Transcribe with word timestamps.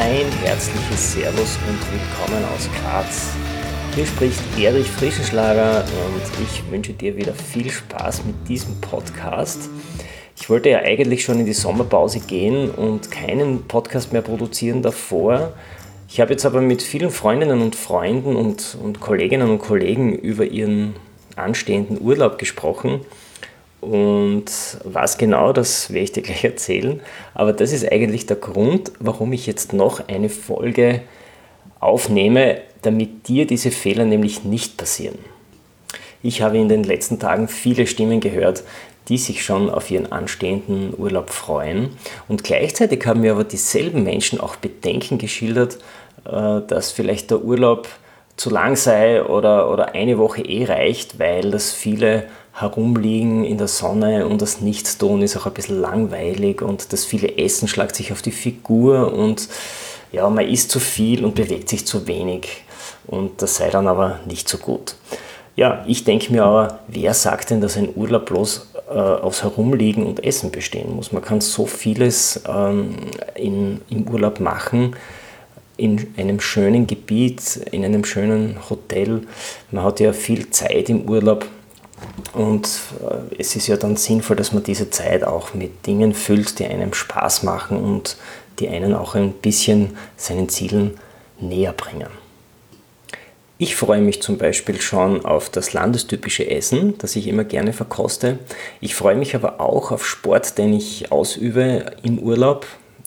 Ein 0.00 0.30
herzliches 0.44 1.12
Servus 1.12 1.58
und 1.68 1.80
willkommen 1.92 2.44
aus 2.54 2.68
Graz. 2.80 3.30
Hier 3.96 4.06
spricht 4.06 4.40
Erich 4.56 4.88
Frischenschlager 4.88 5.80
und 5.80 6.44
ich 6.44 6.70
wünsche 6.70 6.92
dir 6.92 7.16
wieder 7.16 7.34
viel 7.34 7.68
Spaß 7.68 8.24
mit 8.24 8.48
diesem 8.48 8.80
Podcast. 8.80 9.68
Ich 10.36 10.48
wollte 10.48 10.70
ja 10.70 10.78
eigentlich 10.78 11.24
schon 11.24 11.40
in 11.40 11.46
die 11.46 11.52
Sommerpause 11.52 12.20
gehen 12.20 12.70
und 12.70 13.10
keinen 13.10 13.66
Podcast 13.66 14.12
mehr 14.12 14.22
produzieren 14.22 14.82
davor. 14.82 15.52
Ich 16.08 16.20
habe 16.20 16.30
jetzt 16.30 16.46
aber 16.46 16.60
mit 16.60 16.80
vielen 16.80 17.10
Freundinnen 17.10 17.60
und 17.60 17.74
Freunden 17.74 18.36
und, 18.36 18.78
und 18.80 19.00
Kolleginnen 19.00 19.50
und 19.50 19.58
Kollegen 19.58 20.12
über 20.12 20.44
ihren 20.44 20.94
anstehenden 21.34 22.00
Urlaub 22.00 22.38
gesprochen. 22.38 23.00
Und 23.80 24.46
was 24.84 25.18
genau, 25.18 25.52
das 25.52 25.90
werde 25.90 26.04
ich 26.04 26.12
dir 26.12 26.22
gleich 26.22 26.44
erzählen. 26.44 27.00
Aber 27.34 27.52
das 27.52 27.72
ist 27.72 27.90
eigentlich 27.90 28.26
der 28.26 28.36
Grund, 28.36 28.92
warum 28.98 29.32
ich 29.32 29.46
jetzt 29.46 29.72
noch 29.72 30.08
eine 30.08 30.28
Folge 30.28 31.02
aufnehme, 31.80 32.60
damit 32.82 33.28
dir 33.28 33.46
diese 33.46 33.70
Fehler 33.70 34.04
nämlich 34.04 34.44
nicht 34.44 34.76
passieren. 34.76 35.18
Ich 36.22 36.42
habe 36.42 36.58
in 36.58 36.68
den 36.68 36.82
letzten 36.82 37.20
Tagen 37.20 37.46
viele 37.46 37.86
Stimmen 37.86 38.20
gehört, 38.20 38.64
die 39.08 39.18
sich 39.18 39.44
schon 39.44 39.70
auf 39.70 39.90
ihren 39.90 40.10
anstehenden 40.10 40.92
Urlaub 40.96 41.30
freuen. 41.30 41.96
Und 42.26 42.44
gleichzeitig 42.44 43.06
haben 43.06 43.20
mir 43.20 43.32
aber 43.32 43.44
dieselben 43.44 44.02
Menschen 44.02 44.40
auch 44.40 44.56
Bedenken 44.56 45.18
geschildert, 45.18 45.78
äh, 46.24 46.60
dass 46.66 46.90
vielleicht 46.90 47.30
der 47.30 47.42
Urlaub 47.42 47.88
zu 48.36 48.50
lang 48.50 48.76
sei 48.76 49.24
oder, 49.24 49.70
oder 49.70 49.94
eine 49.94 50.18
Woche 50.18 50.42
eh 50.42 50.64
reicht, 50.64 51.18
weil 51.18 51.50
das 51.50 51.72
viele 51.72 52.24
herumliegen 52.60 53.44
in 53.44 53.58
der 53.58 53.68
Sonne 53.68 54.26
und 54.26 54.42
das 54.42 54.60
Nichtstun 54.60 55.22
ist 55.22 55.36
auch 55.36 55.46
ein 55.46 55.54
bisschen 55.54 55.80
langweilig 55.80 56.60
und 56.60 56.92
das 56.92 57.04
viele 57.04 57.38
Essen 57.38 57.68
schlagt 57.68 57.94
sich 57.94 58.12
auf 58.12 58.22
die 58.22 58.32
Figur 58.32 59.12
und 59.12 59.48
ja, 60.10 60.28
man 60.28 60.48
isst 60.48 60.70
zu 60.70 60.80
viel 60.80 61.24
und 61.24 61.34
bewegt 61.34 61.68
sich 61.68 61.86
zu 61.86 62.06
wenig 62.06 62.64
und 63.06 63.42
das 63.42 63.56
sei 63.56 63.70
dann 63.70 63.86
aber 63.86 64.20
nicht 64.26 64.48
so 64.48 64.58
gut. 64.58 64.96
Ja, 65.56 65.84
ich 65.88 66.04
denke 66.04 66.32
mir 66.32 66.44
aber, 66.44 66.80
wer 66.86 67.14
sagt 67.14 67.50
denn, 67.50 67.60
dass 67.60 67.76
ein 67.76 67.90
Urlaub 67.96 68.26
bloß 68.26 68.68
äh, 68.90 68.92
aus 68.92 69.42
Herumliegen 69.42 70.06
und 70.06 70.22
Essen 70.22 70.52
bestehen 70.52 70.94
muss? 70.94 71.10
Man 71.10 71.22
kann 71.22 71.40
so 71.40 71.66
vieles 71.66 72.42
ähm, 72.48 72.94
in, 73.34 73.80
im 73.90 74.08
Urlaub 74.08 74.38
machen, 74.38 74.94
in 75.76 76.14
einem 76.16 76.40
schönen 76.40 76.86
Gebiet, 76.86 77.56
in 77.72 77.84
einem 77.84 78.04
schönen 78.04 78.56
Hotel. 78.70 79.22
Man 79.70 79.84
hat 79.84 80.00
ja 80.00 80.12
viel 80.12 80.48
Zeit 80.50 80.90
im 80.90 81.08
Urlaub 81.08 81.44
und 82.32 82.66
äh, 83.02 83.40
es 83.40 83.56
ist 83.56 83.66
ja 83.66 83.76
dann 83.76 83.96
sinnvoll, 83.96 84.36
dass 84.36 84.52
man 84.52 84.62
diese 84.62 84.90
Zeit 84.90 85.24
auch 85.24 85.54
mit 85.54 85.86
Dingen 85.86 86.14
füllt, 86.14 86.58
die 86.58 86.66
einem 86.66 86.94
Spaß 86.94 87.42
machen 87.42 87.78
und 87.78 88.16
die 88.58 88.68
einen 88.68 88.94
auch 88.94 89.14
ein 89.14 89.32
bisschen 89.32 89.96
seinen 90.16 90.48
Zielen 90.48 90.98
näher 91.40 91.72
bringen. 91.72 92.08
Ich 93.60 93.74
freue 93.74 94.00
mich 94.00 94.22
zum 94.22 94.38
Beispiel 94.38 94.80
schon 94.80 95.24
auf 95.24 95.50
das 95.50 95.72
landestypische 95.72 96.48
Essen, 96.48 96.96
das 96.98 97.16
ich 97.16 97.26
immer 97.26 97.42
gerne 97.42 97.72
verkoste. 97.72 98.38
Ich 98.80 98.94
freue 98.94 99.16
mich 99.16 99.34
aber 99.34 99.60
auch 99.60 99.90
auf 99.90 100.06
Sport, 100.06 100.58
den 100.58 100.72
ich 100.74 101.10
ausübe 101.10 101.96
im 102.04 102.20
Urlaub. 102.20 102.66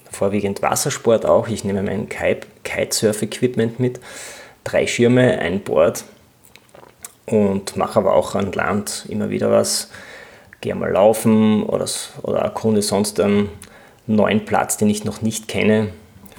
Vorwiegend 0.10 0.62
Wassersport 0.62 1.26
auch. 1.26 1.48
Ich 1.48 1.64
nehme 1.64 1.82
mein 1.84 2.10
Kitesurf-Equipment 2.10 3.80
mit, 3.80 4.02
drei 4.66 4.88
Schirme, 4.88 5.40
ein 5.40 5.62
Board 5.62 6.04
und 7.32 7.78
mache 7.78 7.98
aber 7.98 8.14
auch 8.14 8.36
an 8.36 8.52
Land 8.52 9.06
immer 9.10 9.30
wieder 9.30 9.52
was. 9.52 9.90
Gehe 10.60 10.76
mal 10.76 10.92
laufen 10.92 11.64
oder, 11.64 11.86
oder 12.22 12.40
erkunde 12.40 12.82
sonst 12.82 13.20
einen 13.20 13.50
neuen 14.06 14.46
Platz, 14.46 14.78
den 14.78 14.90
ich 14.90 15.06
noch 15.06 15.22
nicht 15.22 15.48
kenne. 15.48 15.88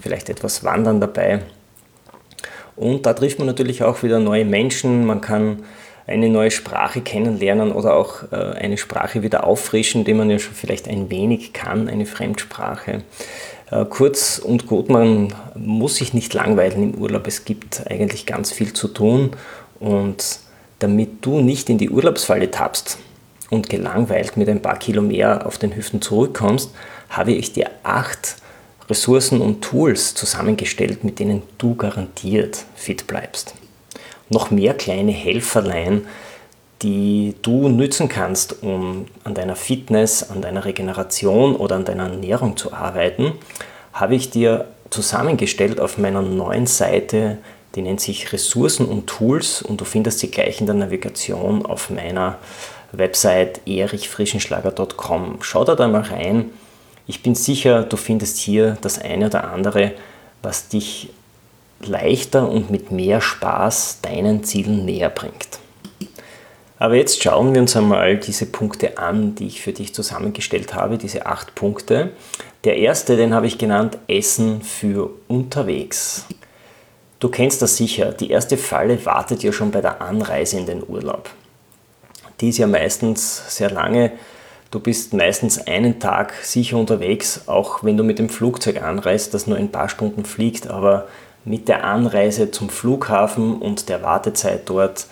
Vielleicht 0.01 0.29
etwas 0.29 0.65
Wandern 0.65 1.01
dabei. 1.01 1.41
Und 2.77 3.07
da 3.07 3.15
trifft 3.15 3.39
man 3.39 3.47
natürlich 3.47 3.83
auch 3.83 4.03
wieder 4.03 4.21
neue 4.21 4.45
Menschen. 4.45 5.07
Man 5.07 5.21
kann 5.21 5.63
eine 6.07 6.29
neue 6.29 6.51
Sprache 6.51 7.01
kennenlernen 7.01 7.73
oder 7.73 7.95
auch 7.95 8.31
äh, 8.33 8.37
eine 8.37 8.77
Sprache 8.77 9.23
wieder 9.23 9.47
auffrischen, 9.47 10.05
die 10.05 10.15
man 10.15 10.31
ja 10.31 10.39
schon 10.39 10.55
vielleicht 10.55 10.89
ein 10.89 11.11
wenig 11.11 11.53
kann, 11.53 11.89
eine 11.89 12.07
Fremdsprache. 12.07 13.03
Äh, 13.71 13.85
kurz 13.87 14.39
und 14.39 14.67
gut, 14.67 14.89
man 14.89 15.33
muss 15.55 15.97
sich 15.97 16.13
nicht 16.13 16.35
langweilen 16.35 16.83
im 16.83 16.95
Urlaub. 17.01 17.27
Es 17.27 17.45
gibt 17.45 17.85
eigentlich 17.89 18.27
ganz 18.27 18.53
viel 18.53 18.73
zu 18.73 18.89
tun. 18.89 19.31
Und 19.79 20.41
damit 20.83 21.25
du 21.25 21.41
nicht 21.41 21.71
in 21.71 21.79
die 21.79 21.91
Urlaubsfalle 21.91 22.51
tappst 22.51 22.99
und 23.51 23.69
gelangweilt 23.69 24.37
mit 24.37 24.49
ein 24.49 24.63
paar 24.63 24.79
Kilo 24.79 25.03
mehr 25.03 25.47
auf 25.47 25.59
den 25.59 25.75
Hüften 25.77 26.01
zurückkommst, 26.01 26.71
habe 27.09 27.33
ich 27.33 27.53
dir 27.53 27.71
acht 27.83 28.37
Ressourcen 28.89 29.41
und 29.41 29.63
Tools 29.63 30.15
zusammengestellt, 30.15 31.05
mit 31.05 31.19
denen 31.19 31.43
du 31.59 31.75
garantiert 31.75 32.65
fit 32.75 33.07
bleibst. 33.07 33.55
Noch 34.29 34.51
mehr 34.51 34.75
kleine 34.75 35.13
Helferlein, 35.13 36.07
die 36.83 37.35
du 37.43 37.69
nützen 37.69 38.09
kannst, 38.09 38.63
um 38.63 39.07
an 39.25 39.35
deiner 39.35 39.55
Fitness, 39.55 40.29
an 40.31 40.43
deiner 40.43 40.65
Regeneration 40.65 41.55
oder 41.55 41.77
an 41.77 41.85
deiner 41.85 42.11
Ernährung 42.11 42.57
zu 42.57 42.73
arbeiten, 42.73 43.35
habe 43.93 44.15
ich 44.15 44.31
dir 44.31 44.67
zusammengestellt 44.91 45.81
auf 45.81 45.97
meiner 45.99 46.23
neuen 46.23 46.67
Seite, 46.67 47.39
die 47.75 47.83
nennt 47.83 48.01
sich 48.01 48.33
Ressourcen 48.33 48.87
und 48.87 49.07
Tools 49.07 49.63
und 49.63 49.81
du 49.81 49.85
findest 49.85 50.19
sie 50.19 50.31
gleich 50.31 50.61
in 50.61 50.67
der 50.67 50.75
Navigation 50.75 51.65
auf 51.65 51.91
meiner 51.91 52.39
Website 52.93 53.61
erichfrischenschlager.com. 53.67 55.39
Schau 55.41 55.65
da, 55.65 55.75
da 55.75 55.89
mal 55.89 56.03
rein 56.03 56.51
ich 57.07 57.23
bin 57.23 57.35
sicher, 57.35 57.83
du 57.83 57.97
findest 57.97 58.39
hier 58.39 58.77
das 58.81 59.01
eine 59.01 59.27
oder 59.27 59.51
andere, 59.53 59.93
was 60.43 60.69
dich 60.69 61.11
leichter 61.81 62.49
und 62.49 62.71
mit 62.71 62.93
mehr 62.93 63.21
Spaß 63.21 63.99
deinen 64.03 64.45
Zielen 64.45 64.85
näher 64.85 65.11
bringt. 65.11 65.59
Aber 66.79 66.95
jetzt 66.95 67.23
schauen 67.23 67.55
wir 67.55 67.61
uns 67.61 67.77
einmal 67.77 68.17
diese 68.17 68.47
Punkte 68.47 68.99
an, 68.99 69.35
die 69.35 69.47
ich 69.47 69.63
für 69.63 69.73
dich 69.73 69.95
zusammengestellt 69.95 70.75
habe, 70.75 70.99
diese 70.99 71.27
acht 71.27 71.55
Punkte. 71.55 72.11
Der 72.65 72.77
erste, 72.77 73.17
den 73.17 73.35
habe 73.35 73.47
ich 73.47 73.59
genannt 73.59 73.99
Essen 74.09 74.63
für 74.63 75.11
unterwegs. 75.29 76.27
Du 77.23 77.29
kennst 77.29 77.63
das 77.63 77.77
sicher, 77.77 78.11
die 78.11 78.31
erste 78.31 78.57
Falle 78.57 79.07
wartet 79.07 79.45
ja 79.45 79.53
schon 79.53 79.71
bei 79.71 79.81
der 79.81 80.03
Anreise 80.03 80.59
in 80.59 80.67
den 80.67 80.83
Urlaub. 80.87 81.31
Die 82.41 82.49
ist 82.49 82.59
ja 82.59 82.67
meistens 82.67 83.57
sehr 83.57 83.71
lange 83.71 84.11
Du 84.73 84.81
bist 84.81 85.13
meistens 85.13 85.67
einen 85.67 86.01
Tag 86.01 86.33
sicher 86.43 86.79
unterwegs, 86.79 87.43
auch 87.45 87.85
wenn 87.85 87.99
du 87.99 88.05
mit 88.05 88.19
dem 88.19 88.31
Flugzeug 88.31 88.83
anreist, 88.83 89.35
das 89.35 89.47
nur 89.47 89.59
ein 89.59 89.71
paar 89.71 89.91
Stunden 89.91 90.25
fliegt, 90.25 90.67
aber 90.67 91.09
mit 91.45 91.69
der 91.69 91.85
Anreise 91.85 92.51
zum 92.51 92.71
Flughafen 92.71 93.61
und 93.61 93.91
der 93.91 94.03
Wartezeit 94.03 94.63
dort 94.65 95.09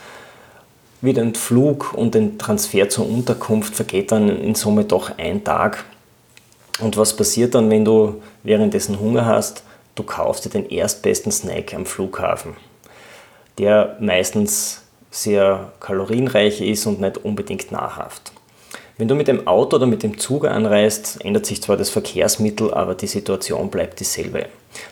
wie 1.03 1.13
den 1.13 1.35
Flug 1.35 1.93
und 1.93 2.15
den 2.15 2.39
Transfer 2.39 2.89
zur 2.89 3.07
Unterkunft 3.07 3.77
vergeht 3.77 4.13
dann 4.13 4.31
in 4.31 4.55
Summe 4.55 4.85
doch 4.85 5.19
ein 5.19 5.45
Tag. 5.45 5.85
Und 6.81 6.97
was 6.97 7.15
passiert 7.15 7.55
dann, 7.55 7.69
wenn 7.69 7.85
du 7.85 8.23
währenddessen 8.43 8.99
Hunger 8.99 9.27
hast? 9.27 9.63
Du 10.01 10.07
kaufst 10.07 10.47
dir 10.47 10.49
den 10.49 10.71
erstbesten 10.71 11.31
Snack 11.31 11.75
am 11.75 11.85
Flughafen, 11.85 12.57
der 13.59 13.99
meistens 14.01 14.81
sehr 15.11 15.73
kalorienreich 15.79 16.63
ist 16.63 16.87
und 16.87 17.03
nicht 17.03 17.19
unbedingt 17.19 17.71
nahrhaft. 17.71 18.33
Wenn 18.97 19.09
du 19.09 19.15
mit 19.15 19.29
dem 19.29 19.47
Auto 19.47 19.77
oder 19.77 19.85
mit 19.85 20.03
dem 20.03 20.17
Zug 20.17 20.47
anreist, 20.47 21.23
ändert 21.23 21.45
sich 21.45 21.61
zwar 21.61 21.77
das 21.77 21.91
Verkehrsmittel, 21.91 22.73
aber 22.73 22.95
die 22.95 23.09
Situation 23.09 23.69
bleibt 23.69 24.01
dieselbe. 24.01 24.47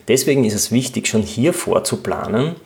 Deswegen 0.09 0.45
ist 0.45 0.53
es 0.53 0.73
wichtig, 0.73 1.07
schon 1.07 1.23
hier 1.23 1.55
vorzuplanen 1.55 2.57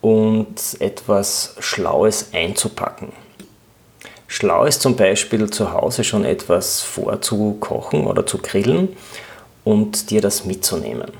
und 0.00 0.76
etwas 0.80 1.54
Schlaues 1.60 2.30
einzupacken. 2.32 3.12
Schlau 4.26 4.64
ist 4.64 4.82
zum 4.82 4.96
Beispiel 4.96 5.48
zu 5.48 5.72
Hause 5.72 6.02
schon 6.02 6.24
etwas 6.24 6.80
vorzukochen 6.80 8.08
oder 8.08 8.26
zu 8.26 8.38
grillen 8.38 8.96
und 9.62 10.10
dir 10.10 10.20
das 10.20 10.44
mitzunehmen. 10.44 11.12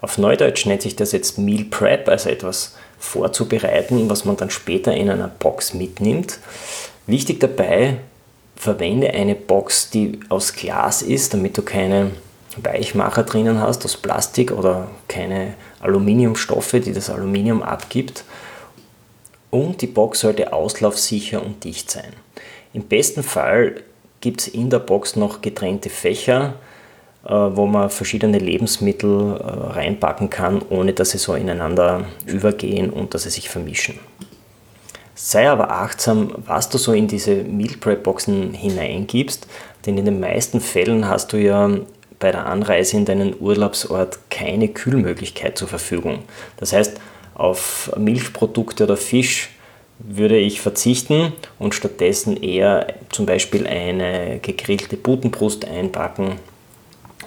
Auf 0.00 0.18
Neudeutsch 0.18 0.66
nennt 0.66 0.82
sich 0.82 0.96
das 0.96 1.12
jetzt 1.12 1.38
Meal 1.38 1.64
Prep, 1.64 2.08
also 2.08 2.28
etwas 2.28 2.76
vorzubereiten, 2.98 4.08
was 4.08 4.24
man 4.24 4.36
dann 4.36 4.50
später 4.50 4.94
in 4.94 5.10
einer 5.10 5.28
Box 5.28 5.74
mitnimmt. 5.74 6.38
Wichtig 7.06 7.40
dabei, 7.40 7.98
verwende 8.56 9.10
eine 9.10 9.34
Box, 9.34 9.90
die 9.90 10.20
aus 10.28 10.54
Glas 10.54 11.02
ist, 11.02 11.34
damit 11.34 11.56
du 11.56 11.62
keine 11.62 12.10
Weichmacher 12.56 13.22
drinnen 13.22 13.60
hast, 13.60 13.84
aus 13.84 13.96
Plastik 13.96 14.50
oder 14.50 14.88
keine 15.08 15.54
Aluminiumstoffe, 15.80 16.72
die 16.72 16.92
das 16.92 17.10
Aluminium 17.10 17.62
abgibt. 17.62 18.24
Und 19.50 19.82
die 19.82 19.86
Box 19.86 20.20
sollte 20.20 20.52
auslaufsicher 20.52 21.42
und 21.42 21.64
dicht 21.64 21.90
sein. 21.90 22.12
Im 22.72 22.82
besten 22.82 23.22
Fall 23.22 23.82
gibt 24.20 24.40
es 24.40 24.48
in 24.48 24.70
der 24.70 24.80
Box 24.80 25.16
noch 25.16 25.40
getrennte 25.42 25.90
Fächer, 25.90 26.54
wo 27.28 27.66
man 27.66 27.90
verschiedene 27.90 28.38
Lebensmittel 28.38 29.36
äh, 29.40 29.72
reinpacken 29.72 30.30
kann, 30.30 30.62
ohne 30.70 30.92
dass 30.92 31.10
sie 31.10 31.18
so 31.18 31.34
ineinander 31.34 32.04
übergehen 32.24 32.90
und 32.90 33.14
dass 33.14 33.24
sie 33.24 33.30
sich 33.30 33.48
vermischen. 33.48 33.98
Sei 35.14 35.48
aber 35.50 35.70
achtsam, 35.70 36.34
was 36.36 36.68
du 36.68 36.78
so 36.78 36.92
in 36.92 37.08
diese 37.08 37.34
Meal 37.34 37.76
Prep 37.80 38.04
Boxen 38.04 38.52
hineingibst, 38.52 39.48
denn 39.84 39.98
in 39.98 40.04
den 40.04 40.20
meisten 40.20 40.60
Fällen 40.60 41.08
hast 41.08 41.32
du 41.32 41.38
ja 41.38 41.70
bei 42.18 42.30
der 42.30 42.46
Anreise 42.46 42.96
in 42.96 43.06
deinen 43.06 43.34
Urlaubsort 43.40 44.18
keine 44.30 44.68
Kühlmöglichkeit 44.68 45.58
zur 45.58 45.68
Verfügung. 45.68 46.20
Das 46.58 46.72
heißt, 46.72 47.00
auf 47.34 47.92
Milchprodukte 47.96 48.84
oder 48.84 48.96
Fisch 48.96 49.50
würde 49.98 50.36
ich 50.36 50.60
verzichten 50.60 51.32
und 51.58 51.74
stattdessen 51.74 52.36
eher 52.36 52.94
zum 53.10 53.26
Beispiel 53.26 53.66
eine 53.66 54.38
gegrillte 54.40 54.96
Putenbrust 54.96 55.64
einpacken 55.64 56.38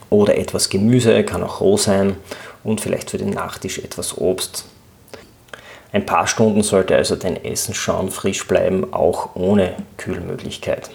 oder 0.10 0.38
etwas 0.38 0.70
Gemüse, 0.70 1.24
kann 1.24 1.44
auch 1.44 1.62
roh 1.62 1.78
sein 1.78 2.16
und 2.64 2.82
vielleicht 2.82 3.12
für 3.12 3.18
den 3.18 3.30
Nachtisch 3.30 3.80
etwas 3.80 4.18
Obst. 4.18 4.66
Ein 5.92 6.06
paar 6.06 6.28
Stunden 6.28 6.62
sollte 6.62 6.96
also 6.96 7.16
dein 7.16 7.44
Essen 7.44 7.74
schon 7.74 8.12
frisch 8.12 8.48
bleiben, 8.48 8.94
auch 8.94 9.36
ohne 9.36 9.74
Kühlmöglichkeit. 9.98 10.90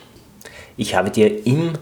Ich 0.77 0.95
habe 0.95 1.11
dir 1.11 1.47
im 1.47 1.73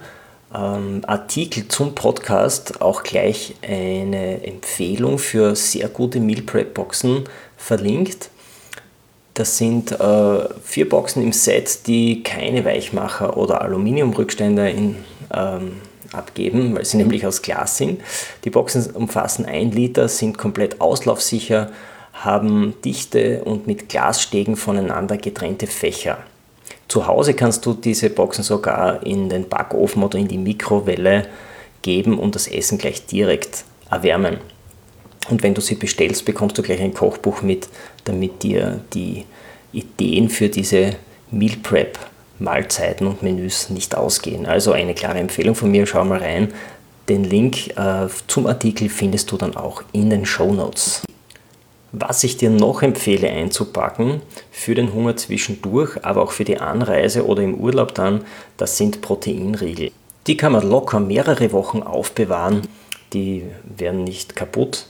ähm, 0.54 1.02
Artikel 1.06 1.68
zum 1.68 1.94
Podcast 1.94 2.80
auch 2.80 3.02
gleich 3.02 3.54
eine 3.62 4.44
Empfehlung 4.46 5.18
für 5.18 5.56
sehr 5.56 5.88
gute 5.88 6.20
Meal 6.20 6.42
Prep 6.42 6.74
Boxen 6.74 7.24
verlinkt. 7.56 8.30
Das 9.34 9.56
sind 9.56 9.92
äh, 9.92 10.48
vier 10.62 10.88
Boxen 10.88 11.22
im 11.22 11.32
Set, 11.32 11.86
die 11.86 12.22
keine 12.22 12.64
Weichmacher 12.64 13.36
oder 13.36 13.62
Aluminiumrückstände 13.62 14.70
in, 14.70 14.96
ähm, 15.34 15.80
abgeben, 16.12 16.74
weil 16.74 16.84
sie 16.84 16.96
nämlich 16.96 17.26
aus 17.26 17.42
Glas 17.42 17.76
sind. 17.76 18.00
Die 18.44 18.50
Boxen 18.50 18.90
umfassen 18.92 19.44
1 19.44 19.74
Liter, 19.74 20.08
sind 20.08 20.38
komplett 20.38 20.80
auslaufsicher, 20.80 21.70
haben 22.12 22.74
dichte 22.84 23.42
und 23.44 23.66
mit 23.66 23.88
Glasstegen 23.88 24.56
voneinander 24.56 25.16
getrennte 25.16 25.66
Fächer. 25.66 26.18
Zu 26.88 27.06
Hause 27.06 27.34
kannst 27.34 27.64
du 27.64 27.72
diese 27.72 28.10
Boxen 28.10 28.44
sogar 28.44 29.04
in 29.04 29.28
den 29.28 29.48
Backofen 29.48 30.02
oder 30.02 30.18
in 30.18 30.28
die 30.28 30.38
Mikrowelle 30.38 31.26
geben 31.80 32.18
und 32.18 32.34
das 32.34 32.48
Essen 32.48 32.78
gleich 32.78 33.06
direkt 33.06 33.64
erwärmen. 33.90 34.38
Und 35.30 35.42
wenn 35.42 35.54
du 35.54 35.60
sie 35.60 35.76
bestellst, 35.76 36.24
bekommst 36.24 36.58
du 36.58 36.62
gleich 36.62 36.80
ein 36.80 36.94
Kochbuch 36.94 37.42
mit, 37.42 37.68
damit 38.04 38.42
dir 38.42 38.80
die 38.92 39.24
Ideen 39.72 40.28
für 40.28 40.48
diese 40.48 40.96
Meal 41.30 41.56
Prep 41.62 41.98
Mahlzeiten 42.42 43.06
und 43.06 43.22
Menüs 43.22 43.70
nicht 43.70 43.96
ausgehen. 43.96 44.46
Also 44.46 44.72
eine 44.72 44.94
klare 44.94 45.18
Empfehlung 45.18 45.54
von 45.54 45.70
mir, 45.70 45.86
schau 45.86 46.04
mal 46.04 46.18
rein. 46.18 46.52
Den 47.08 47.24
Link 47.24 47.76
äh, 47.76 48.08
zum 48.26 48.46
Artikel 48.46 48.88
findest 48.88 49.30
du 49.32 49.36
dann 49.36 49.56
auch 49.56 49.82
in 49.92 50.10
den 50.10 50.24
Show 50.24 50.52
Notes. 50.52 51.02
Was 51.92 52.24
ich 52.24 52.38
dir 52.38 52.48
noch 52.48 52.82
empfehle 52.82 53.28
einzupacken 53.28 54.22
für 54.50 54.74
den 54.74 54.94
Hunger 54.94 55.16
zwischendurch, 55.16 56.04
aber 56.04 56.22
auch 56.22 56.32
für 56.32 56.44
die 56.44 56.58
Anreise 56.58 57.26
oder 57.26 57.42
im 57.42 57.54
Urlaub 57.54 57.94
dann, 57.94 58.24
das 58.56 58.78
sind 58.78 59.02
Proteinriegel. 59.02 59.90
Die 60.26 60.36
kann 60.36 60.52
man 60.52 60.68
locker 60.68 61.00
mehrere 61.00 61.52
Wochen 61.52 61.82
aufbewahren, 61.82 62.62
die 63.12 63.44
werden 63.64 64.04
nicht 64.04 64.36
kaputt. 64.36 64.86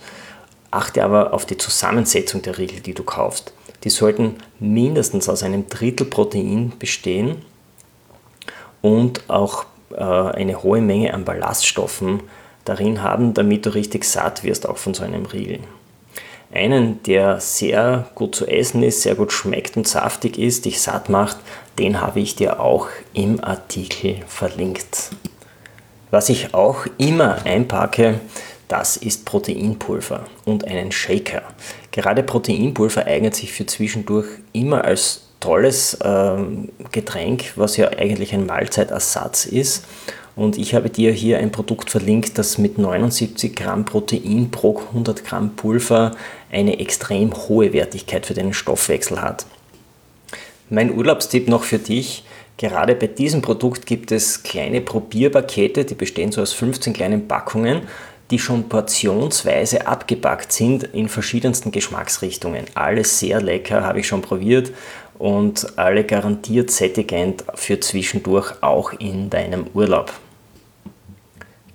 Achte 0.71 1.03
aber 1.03 1.35
auf 1.35 1.45
die 1.45 1.59
Zusammensetzung 1.59 2.43
der 2.43 2.59
Riegel, 2.59 2.81
die 2.81 2.95
du 2.95 3.03
kaufst. 3.03 3.53
Die 3.85 3.91
sollten 3.91 4.37
mindestens 4.61 5.29
aus 5.29 5.43
einem 5.43 5.69
Drittel 5.69 6.07
Protein 6.07 6.73
bestehen 6.79 7.37
und 8.81 9.29
auch 9.29 9.67
äh, 9.91 10.03
eine 10.03 10.63
hohe 10.63 10.81
Menge 10.81 11.15
an 11.15 11.25
Ballaststoffen 11.25 12.21
darin 12.65 13.03
haben, 13.03 13.35
damit 13.35 13.67
du 13.67 13.75
richtig 13.75 14.05
satt 14.05 14.45
wirst, 14.45 14.69
auch 14.69 14.77
von 14.77 14.95
so 14.95 15.03
einem 15.03 15.27
Riegel. 15.27 15.61
Einen, 16.55 17.03
der 17.05 17.41
sehr 17.41 18.11
gut 18.15 18.35
zu 18.35 18.47
essen 18.47 18.83
ist, 18.83 19.03
sehr 19.03 19.15
gut 19.15 19.33
schmeckt 19.33 19.77
und 19.77 19.89
saftig 19.89 20.39
ist, 20.39 20.67
dich 20.67 20.83
satt 20.83 21.09
macht, 21.09 21.39
den 21.79 22.01
habe 22.01 22.21
ich 22.21 22.37
dir 22.37 22.61
auch 22.61 22.89
im 23.15 23.43
Artikel 23.43 24.17
verlinkt. 24.27 25.11
Was 26.11 26.29
ich 26.29 26.53
auch 26.53 26.85
immer 26.99 27.39
einpacke, 27.47 28.21
das 28.69 28.99
ist 28.99 29.25
Proteinpulver 29.25 30.27
und 30.45 30.67
einen 30.67 30.93
Shaker. 30.93 31.43
Gerade 31.93 32.23
Proteinpulver 32.23 33.07
eignet 33.07 33.37
sich 33.37 33.53
für 33.53 33.67
zwischendurch 33.67 34.27
immer 34.53 34.85
als 34.85 35.23
tolles 35.41 35.95
äh, 35.95 36.37
Getränk, 36.91 37.53
was 37.57 37.77
ja 37.77 37.89
eigentlich 37.91 38.35
ein 38.35 38.47
Mahlzeitersatz 38.47 39.45
ist 39.45 39.85
und 40.35 40.57
ich 40.57 40.75
habe 40.75 40.89
dir 40.89 41.13
hier 41.13 41.39
ein 41.39 41.53
Produkt 41.53 41.91
verlinkt, 41.91 42.39
das 42.39 42.57
mit 42.57 42.79
79 42.79 43.55
Gramm 43.55 43.85
Protein 43.85 44.51
pro 44.51 44.79
100 44.79 45.25
Gramm 45.25 45.57
Pulver 45.57 46.13
eine 46.51 46.81
extrem 46.81 47.33
hohe 47.35 47.73
Wertigkeit 47.73 48.25
für 48.25 48.35
deinen 48.35 48.55
Stoffwechsel 48.55 49.21
hat. 49.21 49.45
Mein 50.71 50.97
Urlaubstipp 50.97 51.49
noch 51.49 51.65
für 51.65 51.79
dich. 51.79 52.25
Gerade 52.57 52.95
bei 52.95 53.09
diesem 53.09 53.43
Produkt 53.43 53.87
gibt 53.87 54.13
es 54.13 54.43
kleine 54.43 54.81
Probierpakete, 54.81 55.85
die 55.85 55.95
bestehen 55.95 56.33
so 56.33 56.41
aus 56.41 56.53
15 56.53 56.93
kleinen 56.93 57.29
Packungen, 57.29 57.83
die 58.33 58.39
schon 58.39 58.71
portionsweise 58.71 59.87
abgepackt 59.87 60.53
sind 60.53 60.85
in 60.85 61.11
verschiedensten 61.11 61.71
Geschmacksrichtungen. 61.71 62.65
Alles 62.73 63.19
sehr 63.19 63.43
lecker, 63.43 63.85
habe 63.85 64.01
ich 64.01 64.09
schon 64.09 64.23
probiert 64.23 64.73
und 65.19 65.79
alle 65.79 66.03
garantiert 66.05 66.71
sättigend 66.71 67.45
für 67.55 67.79
zwischendurch 67.79 68.55
auch 68.63 68.95
in 68.95 69.29
deinem 69.29 69.67
Urlaub. 69.75 70.11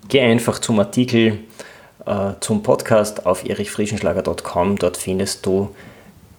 Geh 0.09 0.19
einfach 0.21 0.57
zum 0.57 0.79
Artikel 0.79 1.37
äh, 2.07 2.31
zum 2.39 2.63
Podcast 2.63 3.27
auf 3.27 3.47
erichfrieschenschlager.com. 3.47 4.79
Dort 4.79 4.97
findest 4.97 5.45
du 5.45 5.75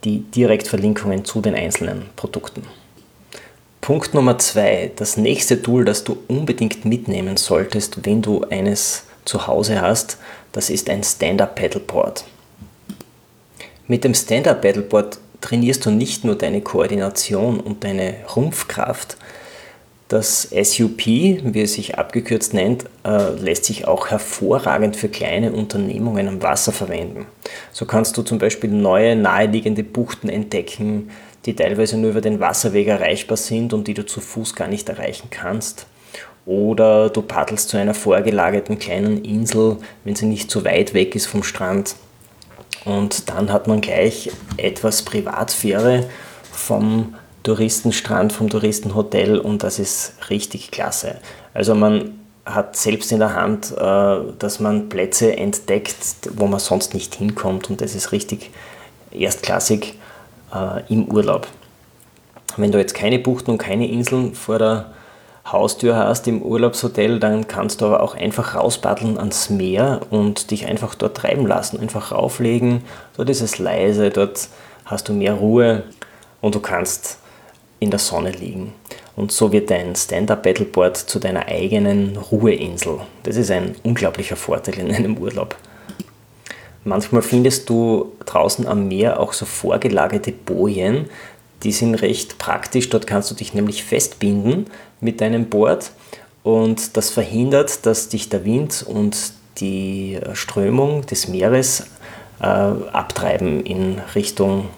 die 0.03 0.23
Direktverlinkungen 0.23 1.25
zu 1.25 1.41
den 1.41 1.55
einzelnen 1.55 2.07
Produkten. 2.17 2.65
Punkt 3.81 4.15
Nummer 4.15 4.37
zwei, 4.39 4.91
das 4.97 5.17
nächste 5.17 5.63
Tool, 5.63 5.85
das 5.85 6.03
du 6.03 6.19
unbedingt 6.27 6.85
mitnehmen 6.85 7.37
solltest, 7.37 8.05
wenn 8.05 8.21
du 8.21 8.43
eines 8.51 9.05
zu 9.29 9.47
Hause 9.47 9.81
hast, 9.81 10.19
das 10.53 10.71
ist 10.71 10.89
ein 10.91 11.05
Stand-Up 11.05 11.55
Paddleboard. 11.55 12.25
Mit 13.87 14.05
dem 14.05 14.15
Stand-Up 14.15 14.63
Paddleboard 14.63 15.19
trainierst 15.41 15.87
du 15.87 15.91
nicht 15.91 16.25
nur 16.25 16.37
deine 16.37 16.63
Koordination 16.63 17.61
und 17.61 17.85
deine 17.85 18.15
Rumpfkraft, 18.35 19.17
das 20.09 20.49
SUP, 20.51 21.05
wie 21.05 21.61
es 21.61 21.75
sich 21.75 21.99
abgekürzt 21.99 22.55
nennt, 22.55 22.87
äh, 23.05 23.31
lässt 23.35 23.67
sich 23.67 23.87
auch 23.87 24.09
hervorragend 24.09 24.97
für 24.97 25.11
kleine 25.11 25.53
Unternehmungen 25.53 26.29
am 26.29 26.43
Wasser 26.43 26.73
verwenden. 26.73 27.27
So 27.73 27.85
kannst 27.85 28.17
du 28.17 28.23
zum 28.23 28.39
Beispiel 28.39 28.71
neue 28.71 29.17
naheliegende 29.17 29.85
Buchten 29.85 30.31
entdecken, 30.31 31.11
die 31.45 31.55
teilweise 31.55 31.99
nur 31.99 32.13
über 32.13 32.23
den 32.23 32.41
Wasserweg 32.41 32.89
erreichbar 32.89 33.37
sind 33.37 33.75
und 33.75 33.87
die 33.87 33.93
du 33.93 34.07
zu 34.07 34.23
Fuß 34.23 34.55
gar 34.55 34.69
nicht 34.69 34.89
erreichen 34.89 35.29
kannst. 35.31 35.87
Oder 36.49 37.11
du 37.11 37.21
paddelst 37.21 37.69
zu 37.69 37.77
einer 37.77 37.93
vorgelagerten 37.93 38.79
kleinen 38.79 39.23
Insel, 39.23 39.77
wenn 40.05 40.17
sie 40.17 40.25
nicht 40.25 40.51
zu 40.51 40.65
weit 40.65 40.95
weg 40.95 41.15
ist 41.15 41.27
vom 41.27 41.43
Strand. 41.43 41.95
Und 42.87 43.29
dann 43.29 43.53
hat 43.53 43.69
man 43.69 43.83
gleich 43.83 44.31
etwas 44.57 45.03
Privatsphäre 45.03 46.09
vom 46.51 47.15
Touristenstrand, 47.43 48.33
vom 48.33 48.49
Touristenhotel 48.49 49.39
und 49.39 49.63
das 49.63 49.79
ist 49.79 50.15
richtig 50.31 50.71
klasse. 50.71 51.17
Also 51.53 51.75
man 51.75 52.19
hat 52.47 52.77
selbst 52.77 53.13
in 53.13 53.19
der 53.19 53.35
Hand, 53.35 53.75
äh, 53.77 54.33
dass 54.39 54.59
man 54.59 54.89
Plätze 54.89 55.37
entdeckt, 55.37 56.31
wo 56.35 56.47
man 56.47 56.61
sonst 56.61 56.95
nicht 56.95 57.15
hinkommt 57.15 57.69
und 57.69 57.83
das 57.83 57.95
ist 57.95 58.11
richtig 58.11 58.51
erstklassig 59.11 59.99
äh, 60.55 60.81
im 60.91 61.05
Urlaub. 61.09 61.47
Wenn 62.57 62.73
du 62.73 62.79
jetzt 62.79 62.95
keine 62.95 63.19
Buchten 63.19 63.51
und 63.51 63.59
keine 63.59 63.87
Inseln 63.87 64.35
vor 64.35 64.59
der 64.59 64.93
Haustür 65.53 65.97
hast 65.97 66.27
im 66.29 66.43
Urlaubshotel, 66.43 67.19
dann 67.21 67.49
kannst 67.49 67.81
du 67.81 67.87
aber 67.87 68.03
auch 68.03 68.15
einfach 68.15 68.55
rauspaddeln 68.55 69.19
ans 69.19 69.51
Meer 69.51 70.01
und 70.11 70.51
dich 70.51 70.67
einfach 70.67 70.95
dort 70.95 71.17
treiben 71.17 71.47
lassen, 71.47 71.81
einfach 71.81 72.13
rauflegen. 72.13 72.83
Dort 73.17 73.31
ist 73.31 73.41
es 73.41 73.59
leise, 73.59 74.11
dort 74.11 74.49
hast 74.85 75.09
du 75.09 75.13
mehr 75.13 75.35
Ruhe 75.35 75.85
und 76.41 76.55
du 76.55 76.61
kannst 76.61 77.19
in 77.81 77.91
der 77.91 77.99
Sonne 77.99 78.31
liegen. 78.31 78.73
Und 79.17 79.33
so 79.33 79.53
wird 79.53 79.71
dein 79.71 79.97
Stand-Up-Paddleboard 79.97 80.97
zu 80.97 81.19
deiner 81.19 81.47
eigenen 81.47 82.17
Ruheinsel. 82.17 83.01
Das 83.25 83.37
ist 83.37 83.51
ein 83.51 83.75
unglaublicher 83.83 84.37
Vorteil 84.37 84.79
in 84.79 84.95
einem 84.95 85.19
Urlaub. 85.19 85.57
Manchmal 86.85 87.23
findest 87.23 87.69
du 87.69 88.13
draußen 88.25 88.67
am 88.67 88.89
Meer 88.89 89.21
auch 89.21 89.33
so 89.33 89.45
vorgelagerte 89.45 90.33
Bojen, 90.33 91.11
Die 91.63 91.73
sind 91.73 91.97
recht 91.97 92.39
praktisch, 92.39 92.89
dort 92.89 93.07
kannst 93.07 93.31
du 93.31 93.35
dich 93.35 93.53
nämlich 93.53 93.83
festbinden 93.83 94.67
mit 95.01 95.21
deinem 95.21 95.47
Board 95.47 95.91
und 96.43 96.97
das 96.97 97.11
verhindert, 97.11 97.85
dass 97.85 98.09
dich 98.09 98.29
der 98.29 98.45
Wind 98.45 98.85
und 98.87 99.33
die 99.59 100.19
Strömung 100.35 101.05
des 101.07 101.29
Meeres 101.29 101.87
äh, 102.41 102.45
abtreiben 102.45 103.65
in 103.65 104.01
Richtung 104.15 104.69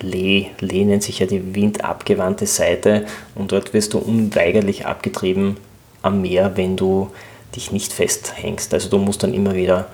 Lee. 0.00 0.46
Lee 0.60 0.84
nennt 0.84 1.02
sich 1.02 1.18
ja 1.18 1.26
die 1.26 1.54
windabgewandte 1.54 2.46
Seite 2.46 3.04
und 3.34 3.52
dort 3.52 3.74
wirst 3.74 3.94
du 3.94 3.98
unweigerlich 3.98 4.86
abgetrieben 4.86 5.56
am 6.02 6.22
Meer, 6.22 6.56
wenn 6.56 6.76
du 6.76 7.10
dich 7.54 7.72
nicht 7.72 7.92
festhängst. 7.92 8.72
Also 8.72 8.88
du 8.88 8.98
musst 8.98 9.22
dann 9.22 9.34
immer 9.34 9.54
wieder 9.54 9.88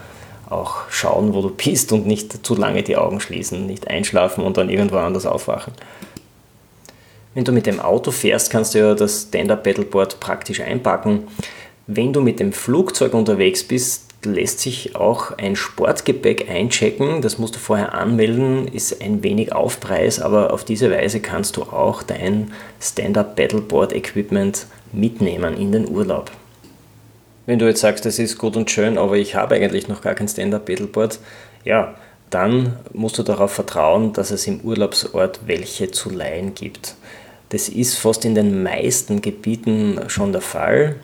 auch 0.49 0.89
schauen, 0.91 1.35
wo 1.35 1.43
du 1.43 1.51
bist 1.51 1.93
und 1.93 2.07
nicht 2.07 2.47
zu 2.47 2.55
lange 2.55 2.83
die 2.83 2.97
Augen 2.97 3.21
schließen, 3.21 3.67
nicht 3.67 3.89
einschlafen 3.89 4.45
und 4.45 4.57
dann 4.57 4.71
irgendwo 4.71 4.97
anders 4.97 5.27
aufwachen. 5.27 5.73
Wenn 7.35 7.45
du 7.45 7.53
mit 7.53 7.67
dem 7.67 7.81
Auto 7.81 8.13
fährst, 8.13 8.51
kannst 8.51 8.75
du 8.75 8.79
ja 8.79 8.95
das 8.95 9.27
Stand-Up-Paddleboard 9.29 10.21
praktisch 10.21 10.61
einpacken. 10.61 11.25
Wenn 11.87 12.13
du 12.13 12.23
mit 12.23 12.41
dem 12.41 12.53
Flugzeug 12.53 13.13
unterwegs 13.13 13.63
bist, 13.63 14.07
lässt 14.25 14.61
sich 14.61 14.97
auch 14.97 15.37
ein 15.39 15.55
Sportgepäck 15.55 16.51
einchecken. 16.51 17.21
Das 17.23 17.39
musst 17.39 17.55
du 17.55 17.59
vorher 17.59 17.95
anmelden, 17.95 18.67
ist 18.69 19.03
ein 19.03 19.23
wenig 19.23 19.53
Aufpreis, 19.53 20.21
aber 20.21 20.53
auf 20.53 20.65
diese 20.65 20.91
Weise 20.91 21.21
kannst 21.21 21.57
du 21.57 21.63
auch 21.65 22.03
dein 22.03 22.53
Stand-Up-Paddleboard-Equipment 22.81 24.67
mitnehmen 24.93 25.57
in 25.57 25.73
den 25.73 25.89
Urlaub. 25.89 26.31
Wenn 27.47 27.61
du 27.61 27.67
jetzt 27.67 27.81
sagst, 27.81 28.05
das 28.05 28.19
ist 28.19 28.39
gut 28.39 28.57
und 28.57 28.71
schön, 28.71 28.99
aber 28.99 29.17
ich 29.17 29.37
habe 29.37 29.55
eigentlich 29.55 29.87
noch 29.87 30.03
gar 30.03 30.15
kein 30.15 30.29
Stand-Up-Paddleboard, 30.29 31.21
ja, 31.65 31.95
dann 32.29 32.77
musst 32.93 33.19
du 33.19 33.23
darauf 33.23 33.53
vertrauen, 33.53 34.13
dass 34.13 34.33
es 34.33 34.49
im 34.49 34.61
Urlaubsort 34.61 35.41
welche 35.47 35.93
zu 35.93 36.11
leihen 36.11 36.55
gibt. 36.55 36.97
Das 37.51 37.69
ist 37.69 37.95
fast 37.95 38.25
in 38.25 38.35
den 38.35 38.65
meisten 38.65 39.21
Gebieten 39.23 40.01
schon 40.09 40.33
der 40.33 40.41
Fall. 40.41 40.97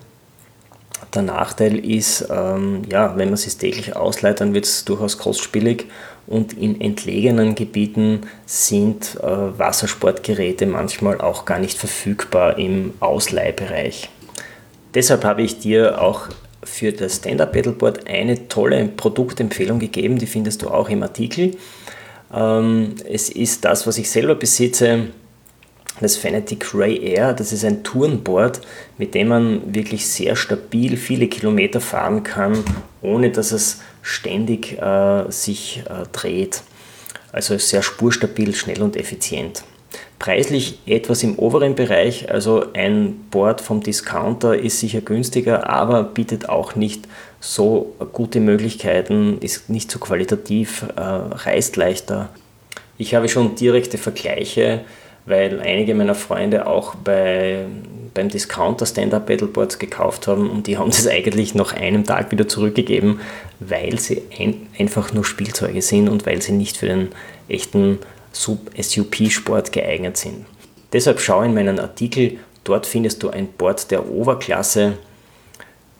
Der 1.14 1.22
Nachteil 1.22 1.78
ist, 1.78 2.26
ähm, 2.30 2.82
ja, 2.90 3.16
wenn 3.16 3.28
man 3.28 3.34
es 3.34 3.58
täglich 3.58 3.94
ausleiht, 3.94 4.40
dann 4.40 4.54
wird 4.54 4.64
es 4.64 4.84
durchaus 4.84 5.18
kostspielig 5.18 5.86
und 6.26 6.54
in 6.54 6.80
entlegenen 6.80 7.54
Gebieten 7.54 8.22
sind 8.46 9.18
äh, 9.22 9.26
Wassersportgeräte 9.58 10.66
manchmal 10.66 11.20
auch 11.20 11.44
gar 11.44 11.58
nicht 11.58 11.78
verfügbar 11.78 12.58
im 12.58 12.94
Ausleihbereich. 13.00 14.08
Deshalb 14.94 15.24
habe 15.24 15.42
ich 15.42 15.58
dir 15.58 16.00
auch 16.00 16.28
für 16.64 16.92
das 16.92 17.16
Stand-Up 17.16 17.52
Paddleboard 17.52 18.06
eine 18.06 18.48
tolle 18.48 18.86
Produktempfehlung 18.88 19.78
gegeben, 19.78 20.18
die 20.18 20.26
findest 20.26 20.62
du 20.62 20.68
auch 20.68 20.88
im 20.88 21.02
Artikel. 21.02 21.56
Ähm, 22.32 22.94
es 23.08 23.28
ist 23.28 23.64
das, 23.64 23.86
was 23.86 23.98
ich 23.98 24.10
selber 24.10 24.34
besitze, 24.34 25.08
das 26.00 26.16
Fanatic 26.16 26.74
Ray 26.74 27.02
Air. 27.04 27.32
Das 27.32 27.52
ist 27.52 27.64
ein 27.64 27.82
Tourenboard, 27.82 28.60
mit 28.98 29.14
dem 29.14 29.28
man 29.28 29.74
wirklich 29.74 30.06
sehr 30.06 30.36
stabil 30.36 30.96
viele 30.96 31.28
Kilometer 31.28 31.80
fahren 31.80 32.22
kann, 32.22 32.64
ohne 33.02 33.30
dass 33.30 33.52
es 33.52 33.80
ständig 34.02 34.80
äh, 34.80 35.30
sich 35.30 35.82
äh, 35.88 36.04
dreht. 36.12 36.62
Also 37.32 37.56
sehr 37.56 37.82
spurstabil, 37.82 38.54
schnell 38.54 38.82
und 38.82 38.96
effizient. 38.96 39.64
Preislich 40.22 40.78
etwas 40.86 41.24
im 41.24 41.36
oberen 41.36 41.74
Bereich, 41.74 42.30
also 42.30 42.66
ein 42.74 43.24
Board 43.32 43.60
vom 43.60 43.82
Discounter 43.82 44.56
ist 44.56 44.78
sicher 44.78 45.00
günstiger, 45.00 45.68
aber 45.68 46.04
bietet 46.04 46.48
auch 46.48 46.76
nicht 46.76 47.08
so 47.40 47.96
gute 48.12 48.38
Möglichkeiten, 48.38 49.38
ist 49.40 49.68
nicht 49.68 49.90
so 49.90 49.98
qualitativ, 49.98 50.86
äh, 50.94 51.00
reist 51.00 51.74
leichter. 51.74 52.28
Ich 52.98 53.16
habe 53.16 53.28
schon 53.28 53.56
direkte 53.56 53.98
Vergleiche, 53.98 54.82
weil 55.26 55.60
einige 55.60 55.92
meiner 55.92 56.14
Freunde 56.14 56.68
auch 56.68 56.94
bei, 56.94 57.64
beim 58.14 58.28
Discounter 58.28 58.86
Stand-Up 58.86 59.26
Paddleboards 59.26 59.80
gekauft 59.80 60.28
haben 60.28 60.48
und 60.50 60.68
die 60.68 60.78
haben 60.78 60.90
das 60.90 61.06
eigentlich 61.08 61.56
nach 61.56 61.72
einem 61.72 62.04
Tag 62.04 62.30
wieder 62.30 62.46
zurückgegeben, 62.46 63.18
weil 63.58 63.98
sie 63.98 64.22
ein, 64.38 64.68
einfach 64.78 65.12
nur 65.12 65.24
Spielzeuge 65.24 65.82
sind 65.82 66.08
und 66.08 66.26
weil 66.26 66.40
sie 66.42 66.52
nicht 66.52 66.76
für 66.76 66.86
den 66.86 67.08
echten 67.48 67.98
SUP-Sport 68.32 69.72
geeignet 69.72 70.16
sind. 70.16 70.46
Deshalb 70.92 71.20
schau 71.20 71.42
in 71.42 71.54
meinen 71.54 71.78
Artikel, 71.78 72.38
dort 72.64 72.86
findest 72.86 73.22
du 73.22 73.30
ein 73.30 73.48
Board 73.48 73.90
der 73.90 74.10
Oberklasse 74.10 74.98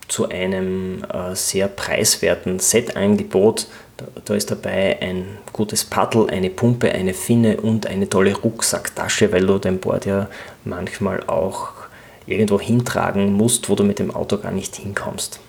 zu 0.09 0.29
einem 0.29 1.05
äh, 1.05 1.35
sehr 1.35 1.69
preiswerten 1.69 2.59
Set-Angebot. 2.59 3.67
Da, 3.97 4.07
da, 4.25 4.35
ist 4.35 4.51
dabei 4.51 5.01
ein 5.01 5.39
gutes 5.53 5.85
Paddel, 5.85 6.29
eine 6.29 6.51
Pumpe, 6.51 6.93
eine 6.93 7.15
Finne 7.15 7.59
und 7.61 7.87
eine 7.87 8.09
tolle 8.09 8.37
Rucksacktasche, 8.37 9.33
weil 9.33 9.47
du 9.47 9.59
dein 9.59 9.79
Board 9.79 10.05
ja 10.05 10.29
manchmal 10.65 11.23
auch 11.27 11.71
irgendwo 12.27 12.61
hintragen 12.61 13.33
musst, 13.33 13.69
wo 13.69 13.75
du 13.75 13.85
mit 13.85 13.99
dem 13.99 14.15
Auto 14.15 14.37
gar 14.37 14.53
nicht 14.53 14.77
hinkommst. 14.77 15.41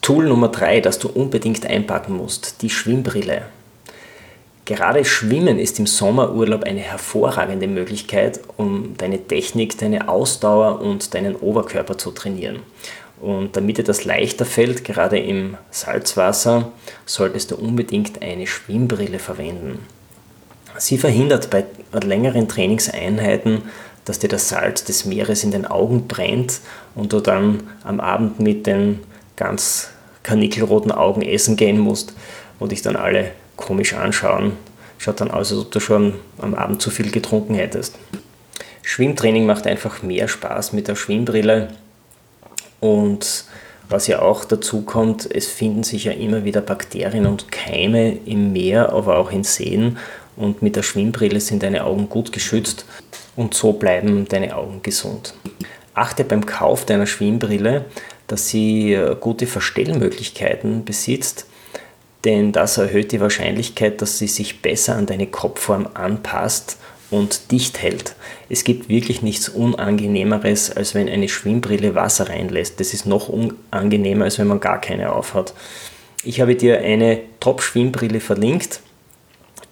Tool 0.00 0.26
Nummer 0.26 0.48
3, 0.48 0.80
das 0.80 0.98
du 0.98 1.08
unbedingt 1.08 1.64
einpacken 1.64 2.16
musst, 2.16 2.62
die 2.62 2.70
Schwimmbrille. 2.70 3.42
Gerade 4.64 5.04
Schwimmen 5.04 5.58
ist 5.58 5.80
im 5.80 5.86
Sommerurlaub 5.86 6.62
eine 6.62 6.80
hervorragende 6.80 7.66
Möglichkeit, 7.66 8.40
um 8.56 8.94
deine 8.96 9.18
Technik, 9.18 9.76
deine 9.78 10.08
Ausdauer 10.08 10.80
und 10.80 11.14
deinen 11.14 11.34
Oberkörper 11.34 11.98
zu 11.98 12.12
trainieren. 12.12 12.60
Und 13.20 13.56
damit 13.56 13.78
dir 13.78 13.84
das 13.84 14.04
leichter 14.04 14.44
fällt, 14.44 14.84
gerade 14.84 15.18
im 15.18 15.56
Salzwasser, 15.70 16.70
solltest 17.06 17.50
du 17.50 17.56
unbedingt 17.56 18.22
eine 18.22 18.46
Schwimmbrille 18.46 19.18
verwenden. 19.18 19.80
Sie 20.78 20.96
verhindert 20.96 21.50
bei 21.50 21.64
längeren 22.00 22.48
Trainingseinheiten, 22.48 23.62
dass 24.04 24.20
dir 24.20 24.28
das 24.28 24.48
Salz 24.48 24.84
des 24.84 25.04
Meeres 25.04 25.44
in 25.44 25.50
den 25.50 25.66
Augen 25.66 26.06
brennt 26.08 26.60
und 26.94 27.12
du 27.12 27.20
dann 27.20 27.64
am 27.84 28.00
Abend 28.00 28.40
mit 28.40 28.66
den 28.66 29.00
ganz 29.36 29.90
kanickelroten 30.22 30.92
Augen 30.92 31.22
essen 31.22 31.56
gehen 31.56 31.78
musst 31.78 32.14
und 32.58 32.72
dich 32.72 32.82
dann 32.82 32.96
alle 32.96 33.32
komisch 33.56 33.94
anschauen. 33.94 34.52
Schaut 34.98 35.20
dann 35.20 35.30
aus, 35.30 35.50
als 35.50 35.60
ob 35.60 35.70
du 35.72 35.80
schon 35.80 36.14
am 36.38 36.54
Abend 36.54 36.80
zu 36.80 36.90
viel 36.90 37.10
getrunken 37.10 37.54
hättest. 37.54 37.98
Schwimmtraining 38.82 39.46
macht 39.46 39.66
einfach 39.66 40.02
mehr 40.02 40.28
Spaß 40.28 40.72
mit 40.72 40.88
der 40.88 40.96
Schwimmbrille. 40.96 41.68
Und 42.80 43.44
was 43.88 44.06
ja 44.06 44.22
auch 44.22 44.44
dazu 44.44 44.82
kommt, 44.82 45.28
es 45.32 45.46
finden 45.46 45.82
sich 45.82 46.04
ja 46.04 46.12
immer 46.12 46.44
wieder 46.44 46.60
Bakterien 46.60 47.26
und 47.26 47.52
Keime 47.52 48.16
im 48.24 48.52
Meer, 48.52 48.92
aber 48.92 49.18
auch 49.18 49.30
in 49.30 49.44
Seen. 49.44 49.98
Und 50.36 50.62
mit 50.62 50.76
der 50.76 50.82
Schwimmbrille 50.82 51.40
sind 51.40 51.62
deine 51.62 51.84
Augen 51.84 52.08
gut 52.08 52.32
geschützt 52.32 52.86
und 53.36 53.54
so 53.54 53.72
bleiben 53.72 54.26
deine 54.28 54.56
Augen 54.56 54.82
gesund. 54.82 55.34
Achte 55.94 56.24
beim 56.24 56.46
Kauf 56.46 56.86
deiner 56.86 57.06
Schwimmbrille, 57.06 57.84
dass 58.26 58.48
sie 58.48 58.98
gute 59.20 59.46
Verstellmöglichkeiten 59.46 60.84
besitzt 60.84 61.46
denn 62.24 62.52
das 62.52 62.78
erhöht 62.78 63.12
die 63.12 63.20
Wahrscheinlichkeit, 63.20 64.00
dass 64.00 64.18
sie 64.18 64.28
sich 64.28 64.62
besser 64.62 64.96
an 64.96 65.06
deine 65.06 65.26
Kopfform 65.26 65.88
anpasst 65.94 66.78
und 67.10 67.50
dicht 67.50 67.82
hält. 67.82 68.14
Es 68.48 68.64
gibt 68.64 68.88
wirklich 68.88 69.22
nichts 69.22 69.48
Unangenehmeres, 69.48 70.70
als 70.70 70.94
wenn 70.94 71.08
eine 71.08 71.28
Schwimmbrille 71.28 71.94
Wasser 71.94 72.28
reinlässt. 72.28 72.80
Das 72.80 72.94
ist 72.94 73.06
noch 73.06 73.28
unangenehmer, 73.28 74.24
als 74.24 74.38
wenn 74.38 74.46
man 74.46 74.60
gar 74.60 74.80
keine 74.80 75.12
aufhat. 75.12 75.52
Ich 76.24 76.40
habe 76.40 76.54
dir 76.54 76.80
eine 76.80 77.20
Top-Schwimmbrille 77.40 78.20
verlinkt 78.20 78.80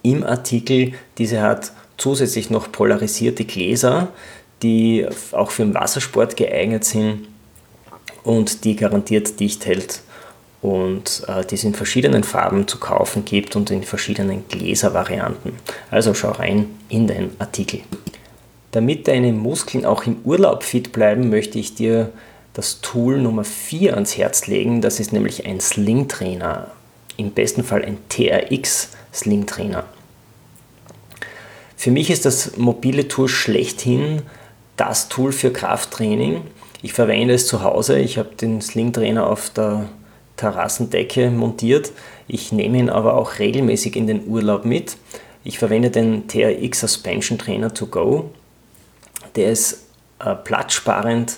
im 0.03 0.23
Artikel. 0.23 0.93
Diese 1.17 1.41
hat 1.41 1.71
zusätzlich 1.97 2.49
noch 2.49 2.71
polarisierte 2.71 3.45
Gläser, 3.45 4.09
die 4.61 5.07
auch 5.31 5.51
für 5.51 5.63
den 5.63 5.73
Wassersport 5.73 6.35
geeignet 6.35 6.83
sind 6.83 7.27
und 8.23 8.65
die 8.65 8.75
garantiert 8.75 9.39
dicht 9.39 9.65
hält 9.65 10.01
und 10.61 11.23
äh, 11.27 11.45
die 11.45 11.55
es 11.55 11.63
in 11.63 11.73
verschiedenen 11.73 12.23
Farben 12.23 12.67
zu 12.67 12.79
kaufen 12.79 13.25
gibt 13.25 13.55
und 13.55 13.71
in 13.71 13.83
verschiedenen 13.83 14.47
Gläservarianten. 14.47 15.53
Also 15.89 16.13
schau 16.13 16.31
rein 16.31 16.67
in 16.89 17.07
den 17.07 17.31
Artikel. 17.39 17.81
Damit 18.71 19.07
deine 19.07 19.33
Muskeln 19.33 19.85
auch 19.85 20.05
im 20.05 20.17
Urlaub 20.23 20.63
fit 20.63 20.91
bleiben, 20.91 21.29
möchte 21.29 21.59
ich 21.59 21.75
dir 21.75 22.11
das 22.53 22.81
Tool 22.81 23.19
Nummer 23.19 23.43
4 23.43 23.95
ans 23.95 24.17
Herz 24.17 24.47
legen. 24.47 24.81
Das 24.81 24.99
ist 24.99 25.13
nämlich 25.13 25.45
ein 25.45 25.59
Sling 25.59 26.07
Trainer. 26.07 26.67
Im 27.17 27.31
besten 27.31 27.63
Fall 27.63 27.83
ein 27.83 27.97
TRX 28.09 28.89
Sling 29.13 29.45
Trainer. 29.45 29.83
Für 31.75 31.91
mich 31.91 32.09
ist 32.11 32.25
das 32.25 32.57
mobile 32.57 33.07
Tool 33.07 33.27
schlechthin 33.27 34.21
das 34.81 35.09
Tool 35.09 35.31
für 35.31 35.53
Krafttraining. 35.53 36.41
Ich 36.81 36.93
verwende 36.93 37.35
es 37.35 37.45
zu 37.45 37.61
Hause. 37.61 37.99
Ich 37.99 38.17
habe 38.17 38.29
den 38.35 38.61
Sling 38.61 38.91
Trainer 38.93 39.27
auf 39.27 39.51
der 39.51 39.89
Terrassendecke 40.41 41.29
montiert. 41.29 41.91
Ich 42.27 42.51
nehme 42.51 42.79
ihn 42.79 42.89
aber 42.89 43.15
auch 43.15 43.37
regelmäßig 43.37 43.95
in 43.95 44.07
den 44.07 44.27
Urlaub 44.27 44.65
mit. 44.65 44.97
Ich 45.43 45.59
verwende 45.59 45.91
den 45.91 46.27
TRX 46.27 46.81
Suspension 46.81 47.37
Trainer 47.37 47.71
to 47.73 47.85
go. 47.85 48.31
Der 49.35 49.51
ist 49.51 49.85
äh, 50.19 50.33
platzsparend 50.33 51.37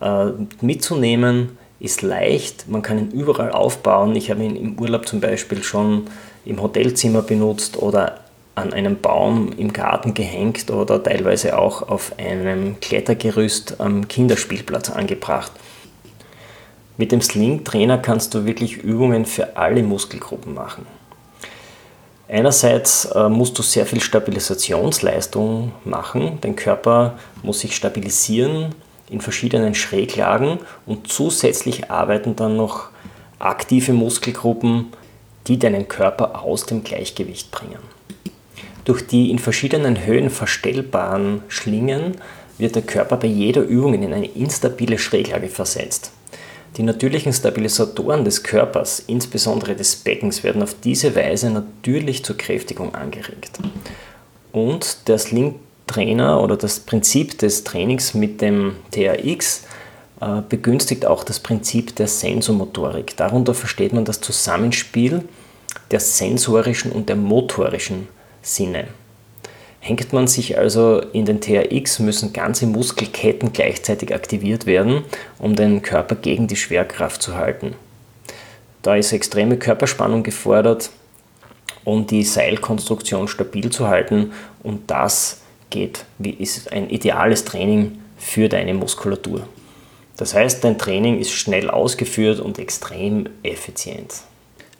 äh, 0.00 0.26
mitzunehmen, 0.60 1.56
ist 1.78 2.02
leicht, 2.02 2.68
man 2.68 2.82
kann 2.82 2.98
ihn 2.98 3.10
überall 3.10 3.52
aufbauen. 3.52 4.16
Ich 4.16 4.30
habe 4.30 4.42
ihn 4.42 4.56
im 4.56 4.78
Urlaub 4.78 5.06
zum 5.06 5.20
Beispiel 5.20 5.62
schon 5.62 6.06
im 6.44 6.60
Hotelzimmer 6.60 7.22
benutzt 7.22 7.76
oder 7.76 8.20
an 8.54 8.72
einem 8.72 9.00
Baum 9.00 9.52
im 9.56 9.72
Garten 9.72 10.14
gehängt 10.14 10.70
oder 10.70 11.02
teilweise 11.02 11.58
auch 11.58 11.88
auf 11.88 12.12
einem 12.18 12.80
Klettergerüst 12.80 13.80
am 13.80 14.08
Kinderspielplatz 14.08 14.90
angebracht. 14.90 15.52
Mit 16.96 17.10
dem 17.10 17.22
Sling-Trainer 17.22 17.98
kannst 17.98 18.34
du 18.34 18.44
wirklich 18.44 18.76
Übungen 18.76 19.24
für 19.24 19.56
alle 19.56 19.82
Muskelgruppen 19.82 20.54
machen. 20.54 20.86
Einerseits 22.28 23.06
äh, 23.06 23.28
musst 23.28 23.58
du 23.58 23.62
sehr 23.62 23.84
viel 23.86 24.00
Stabilisationsleistung 24.00 25.72
machen. 25.84 26.38
Dein 26.40 26.56
Körper 26.56 27.18
muss 27.42 27.60
sich 27.60 27.76
stabilisieren 27.76 28.74
in 29.10 29.20
verschiedenen 29.20 29.74
Schräglagen 29.74 30.58
und 30.86 31.08
zusätzlich 31.08 31.90
arbeiten 31.90 32.34
dann 32.34 32.56
noch 32.56 32.88
aktive 33.38 33.92
Muskelgruppen, 33.92 34.92
die 35.46 35.58
deinen 35.58 35.88
Körper 35.88 36.42
aus 36.42 36.64
dem 36.64 36.84
Gleichgewicht 36.84 37.50
bringen. 37.50 37.78
Durch 38.84 39.06
die 39.06 39.30
in 39.30 39.38
verschiedenen 39.38 40.06
Höhen 40.06 40.30
verstellbaren 40.30 41.42
Schlingen 41.48 42.16
wird 42.58 42.74
der 42.74 42.82
Körper 42.82 43.16
bei 43.16 43.28
jeder 43.28 43.62
Übung 43.62 43.94
in 43.94 44.12
eine 44.12 44.26
instabile 44.26 44.98
Schräglage 44.98 45.48
versetzt. 45.48 46.12
Die 46.76 46.82
natürlichen 46.82 47.32
Stabilisatoren 47.32 48.24
des 48.24 48.42
Körpers, 48.42 49.00
insbesondere 49.06 49.76
des 49.76 49.96
Beckens, 49.96 50.42
werden 50.42 50.62
auf 50.62 50.74
diese 50.82 51.14
Weise 51.14 51.50
natürlich 51.50 52.24
zur 52.24 52.38
Kräftigung 52.38 52.94
angeregt. 52.94 53.58
Und 54.52 55.08
der 55.08 55.18
Sling-Trainer 55.18 56.42
oder 56.42 56.56
das 56.56 56.80
Prinzip 56.80 57.38
des 57.38 57.64
Trainings 57.64 58.14
mit 58.14 58.40
dem 58.40 58.76
TRX 58.90 59.64
äh, 60.22 60.40
begünstigt 60.48 61.04
auch 61.04 61.24
das 61.24 61.40
Prinzip 61.40 61.94
der 61.96 62.08
Sensomotorik. 62.08 63.16
Darunter 63.16 63.54
versteht 63.54 63.92
man 63.92 64.06
das 64.06 64.20
Zusammenspiel 64.20 65.24
der 65.90 66.00
sensorischen 66.00 66.90
und 66.92 67.08
der 67.08 67.16
motorischen 67.16 68.08
Sinne. 68.40 68.88
Hängt 69.84 70.12
man 70.12 70.28
sich 70.28 70.56
also 70.56 71.00
in 71.12 71.24
den 71.24 71.40
TRX, 71.40 71.98
müssen 71.98 72.32
ganze 72.32 72.66
Muskelketten 72.66 73.52
gleichzeitig 73.52 74.14
aktiviert 74.14 74.64
werden, 74.64 75.02
um 75.40 75.56
den 75.56 75.82
Körper 75.82 76.14
gegen 76.14 76.46
die 76.46 76.54
Schwerkraft 76.54 77.20
zu 77.20 77.34
halten. 77.34 77.74
Da 78.82 78.94
ist 78.94 79.12
extreme 79.12 79.56
Körperspannung 79.56 80.22
gefordert, 80.22 80.90
um 81.82 82.06
die 82.06 82.22
Seilkonstruktion 82.22 83.26
stabil 83.26 83.70
zu 83.70 83.88
halten 83.88 84.30
und 84.62 84.88
das 84.88 85.40
geht, 85.70 86.04
ist 86.20 86.70
ein 86.70 86.88
ideales 86.88 87.44
Training 87.44 87.98
für 88.16 88.48
deine 88.48 88.74
Muskulatur. 88.74 89.48
Das 90.16 90.32
heißt, 90.32 90.62
dein 90.62 90.78
Training 90.78 91.18
ist 91.18 91.32
schnell 91.32 91.68
ausgeführt 91.68 92.38
und 92.38 92.60
extrem 92.60 93.28
effizient. 93.42 94.14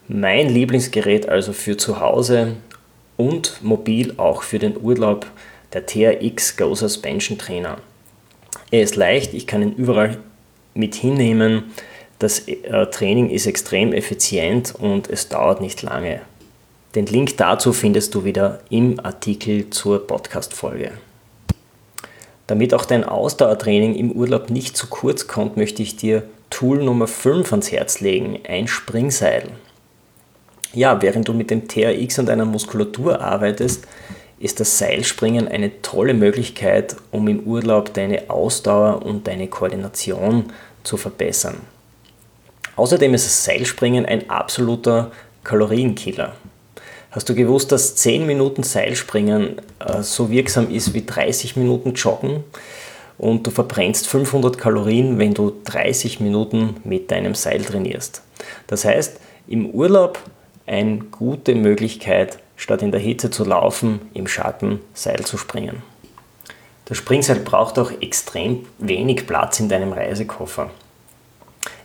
Mein 0.06 0.48
Lieblingsgerät 0.48 1.28
also 1.28 1.52
für 1.52 1.76
zu 1.76 1.98
Hause 1.98 2.54
und 3.16 3.62
mobil 3.62 4.14
auch 4.16 4.42
für 4.42 4.58
den 4.58 4.80
Urlaub 4.80 5.26
der 5.72 5.86
TRX 5.86 6.56
Go 6.56 6.74
Suspension 6.74 7.38
Trainer. 7.38 7.78
Er 8.70 8.82
ist 8.82 8.96
leicht, 8.96 9.34
ich 9.34 9.46
kann 9.46 9.62
ihn 9.62 9.74
überall 9.74 10.18
mit 10.74 10.94
hinnehmen. 10.94 11.64
Das 12.18 12.46
äh, 12.48 12.86
Training 12.86 13.30
ist 13.30 13.46
extrem 13.46 13.92
effizient 13.92 14.74
und 14.74 15.10
es 15.10 15.28
dauert 15.28 15.60
nicht 15.60 15.82
lange. 15.82 16.20
Den 16.94 17.06
Link 17.06 17.36
dazu 17.38 17.72
findest 17.72 18.14
du 18.14 18.24
wieder 18.24 18.60
im 18.68 19.00
Artikel 19.00 19.70
zur 19.70 20.06
Podcast-Folge. 20.06 20.92
Damit 22.46 22.74
auch 22.74 22.84
dein 22.84 23.04
Ausdauertraining 23.04 23.94
im 23.94 24.12
Urlaub 24.12 24.50
nicht 24.50 24.76
zu 24.76 24.88
kurz 24.88 25.26
kommt, 25.26 25.56
möchte 25.56 25.82
ich 25.82 25.96
dir 25.96 26.24
Tool 26.50 26.84
Nummer 26.84 27.06
5 27.06 27.50
ans 27.50 27.72
Herz 27.72 28.00
legen, 28.00 28.40
ein 28.46 28.68
Springseil. 28.68 29.48
Ja, 30.74 31.02
während 31.02 31.28
du 31.28 31.34
mit 31.34 31.50
dem 31.50 31.68
TRX 31.68 32.18
an 32.18 32.26
deiner 32.26 32.46
Muskulatur 32.46 33.20
arbeitest, 33.20 33.86
ist 34.38 34.58
das 34.58 34.78
Seilspringen 34.78 35.46
eine 35.46 35.82
tolle 35.82 36.14
Möglichkeit, 36.14 36.96
um 37.10 37.28
im 37.28 37.40
Urlaub 37.40 37.92
deine 37.94 38.30
Ausdauer 38.30 39.04
und 39.04 39.28
deine 39.28 39.48
Koordination 39.48 40.46
zu 40.82 40.96
verbessern. 40.96 41.58
Außerdem 42.76 43.14
ist 43.14 43.26
das 43.26 43.44
Seilspringen 43.44 44.06
ein 44.06 44.30
absoluter 44.30 45.12
Kalorienkiller. 45.44 46.32
Hast 47.10 47.28
du 47.28 47.34
gewusst, 47.34 47.70
dass 47.70 47.94
10 47.96 48.26
Minuten 48.26 48.62
Seilspringen 48.62 49.60
äh, 49.78 50.02
so 50.02 50.30
wirksam 50.30 50.70
ist 50.70 50.94
wie 50.94 51.04
30 51.04 51.56
Minuten 51.56 51.92
Joggen? 51.92 52.44
Und 53.18 53.46
du 53.46 53.50
verbrennst 53.50 54.08
500 54.08 54.56
Kalorien, 54.56 55.18
wenn 55.18 55.34
du 55.34 55.52
30 55.64 56.20
Minuten 56.20 56.76
mit 56.82 57.10
deinem 57.10 57.34
Seil 57.34 57.60
trainierst. 57.60 58.22
Das 58.66 58.86
heißt, 58.86 59.20
im 59.46 59.66
Urlaub 59.70 60.18
eine 60.66 60.98
gute 60.98 61.54
Möglichkeit, 61.54 62.38
statt 62.56 62.82
in 62.82 62.92
der 62.92 63.00
Hitze 63.00 63.30
zu 63.30 63.44
laufen, 63.44 64.00
im 64.14 64.26
Schatten 64.28 64.80
Seil 64.94 65.24
zu 65.24 65.36
springen. 65.36 65.82
Das 66.84 66.98
Springseil 66.98 67.40
braucht 67.40 67.78
auch 67.78 67.90
extrem 68.00 68.66
wenig 68.78 69.26
Platz 69.26 69.60
in 69.60 69.68
deinem 69.68 69.92
Reisekoffer. 69.92 70.70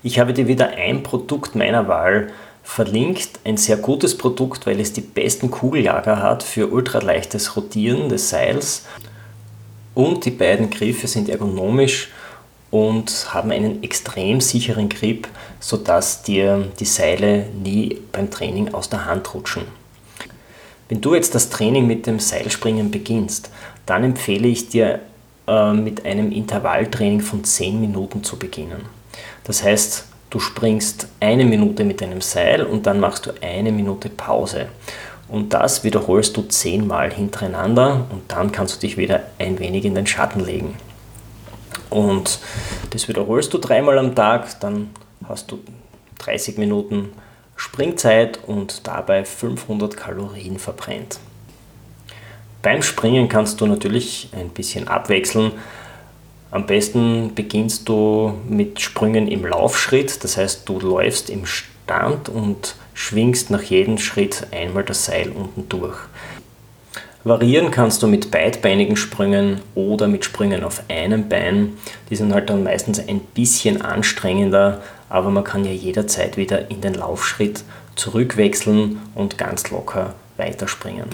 Ich 0.03 0.19
habe 0.19 0.33
dir 0.33 0.47
wieder 0.47 0.69
ein 0.69 1.03
Produkt 1.03 1.55
meiner 1.55 1.87
Wahl 1.87 2.31
verlinkt, 2.63 3.39
ein 3.45 3.57
sehr 3.57 3.77
gutes 3.77 4.17
Produkt, 4.17 4.65
weil 4.67 4.79
es 4.79 4.93
die 4.93 5.01
besten 5.01 5.49
Kugellager 5.49 6.21
hat 6.21 6.43
für 6.43 6.67
ultraleichtes 6.67 7.55
Rotieren 7.55 8.09
des 8.09 8.29
Seils 8.29 8.85
und 9.95 10.25
die 10.25 10.31
beiden 10.31 10.69
Griffe 10.69 11.07
sind 11.07 11.29
ergonomisch 11.29 12.09
und 12.71 13.33
haben 13.33 13.51
einen 13.51 13.81
extrem 13.83 14.41
sicheren 14.41 14.89
Grip, 14.89 15.27
sodass 15.59 16.23
dir 16.23 16.67
die 16.79 16.85
Seile 16.85 17.45
nie 17.63 17.99
beim 18.11 18.29
Training 18.29 18.73
aus 18.73 18.89
der 18.89 19.05
Hand 19.05 19.33
rutschen. 19.33 19.63
Wenn 20.89 21.01
du 21.01 21.15
jetzt 21.15 21.35
das 21.35 21.49
Training 21.49 21.87
mit 21.87 22.07
dem 22.07 22.19
Seilspringen 22.19 22.91
beginnst, 22.91 23.49
dann 23.85 24.03
empfehle 24.03 24.47
ich 24.47 24.69
dir 24.69 24.99
äh, 25.47 25.73
mit 25.73 26.05
einem 26.05 26.31
Intervalltraining 26.31 27.21
von 27.21 27.43
10 27.43 27.79
Minuten 27.79 28.23
zu 28.23 28.37
beginnen. 28.37 28.85
Das 29.43 29.63
heißt, 29.63 30.05
du 30.29 30.39
springst 30.39 31.07
eine 31.19 31.45
Minute 31.45 31.83
mit 31.83 32.01
deinem 32.01 32.21
Seil 32.21 32.63
und 32.63 32.85
dann 32.85 32.99
machst 32.99 33.25
du 33.25 33.31
eine 33.41 33.71
Minute 33.71 34.09
Pause. 34.09 34.67
Und 35.29 35.53
das 35.53 35.83
wiederholst 35.83 36.37
du 36.37 36.43
zehnmal 36.43 37.11
hintereinander 37.11 38.05
und 38.11 38.23
dann 38.29 38.51
kannst 38.51 38.75
du 38.75 38.87
dich 38.87 38.97
wieder 38.97 39.23
ein 39.39 39.59
wenig 39.59 39.83
in 39.83 39.95
den 39.95 40.07
Schatten 40.07 40.45
legen. 40.45 40.75
Und 41.89 42.39
das 42.91 43.07
wiederholst 43.07 43.53
du 43.53 43.57
dreimal 43.57 43.97
am 43.97 44.15
Tag, 44.15 44.59
dann 44.59 44.89
hast 45.27 45.51
du 45.51 45.59
30 46.19 46.57
Minuten 46.57 47.09
Springzeit 47.55 48.39
und 48.45 48.87
dabei 48.87 49.25
500 49.25 49.97
Kalorien 49.97 50.59
verbrennt. 50.59 51.19
Beim 52.61 52.81
Springen 52.81 53.29
kannst 53.29 53.61
du 53.61 53.65
natürlich 53.65 54.29
ein 54.33 54.49
bisschen 54.49 54.87
abwechseln. 54.87 55.53
Am 56.51 56.65
besten 56.65 57.33
beginnst 57.35 57.87
du 57.89 58.33
mit 58.47 58.79
Sprüngen 58.79 59.27
im 59.27 59.45
Laufschritt, 59.45 60.23
das 60.23 60.37
heißt 60.37 60.67
du 60.67 60.79
läufst 60.79 61.29
im 61.29 61.45
Stand 61.45 62.29
und 62.29 62.75
schwingst 62.93 63.51
nach 63.51 63.63
jedem 63.63 63.97
Schritt 63.97 64.47
einmal 64.51 64.83
das 64.83 65.05
Seil 65.05 65.29
unten 65.29 65.67
durch. 65.69 65.97
Variieren 67.27 67.71
kannst 67.71 68.01
du 68.01 68.07
mit 68.07 68.31
beidbeinigen 68.31 68.95
Sprüngen 68.95 69.59
oder 69.75 70.07
mit 70.07 70.23
Sprüngen 70.23 70.63
auf 70.63 70.83
einem 70.87 71.27
Bein. 71.27 71.73
Die 72.09 72.15
sind 72.15 72.33
halt 72.33 72.49
dann 72.49 72.63
meistens 72.63 73.05
ein 73.05 73.19
bisschen 73.19 73.81
anstrengender, 73.81 74.81
aber 75.09 75.29
man 75.29 75.43
kann 75.43 75.65
ja 75.65 75.73
jederzeit 75.73 76.37
wieder 76.37 76.71
in 76.71 76.79
den 76.79 76.93
Laufschritt 76.93 77.65
zurückwechseln 77.97 79.01
und 79.13 79.37
ganz 79.37 79.69
locker 79.71 80.15
weiterspringen. 80.37 81.07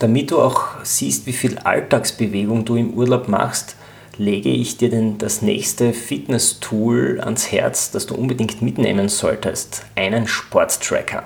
Damit 0.00 0.32
du 0.32 0.40
auch 0.40 0.64
siehst, 0.82 1.26
wie 1.26 1.32
viel 1.32 1.58
Alltagsbewegung 1.58 2.64
du 2.64 2.74
im 2.74 2.94
Urlaub 2.94 3.28
machst, 3.28 3.76
lege 4.16 4.50
ich 4.50 4.78
dir 4.78 4.90
denn 4.90 5.16
das 5.18 5.42
nächste 5.42 5.92
Fitness-Tool 5.92 7.20
ans 7.20 7.52
Herz, 7.52 7.92
das 7.92 8.06
du 8.06 8.16
unbedingt 8.16 8.62
mitnehmen 8.62 9.08
solltest, 9.08 9.84
einen 9.94 10.26
Sporttracker. 10.26 11.22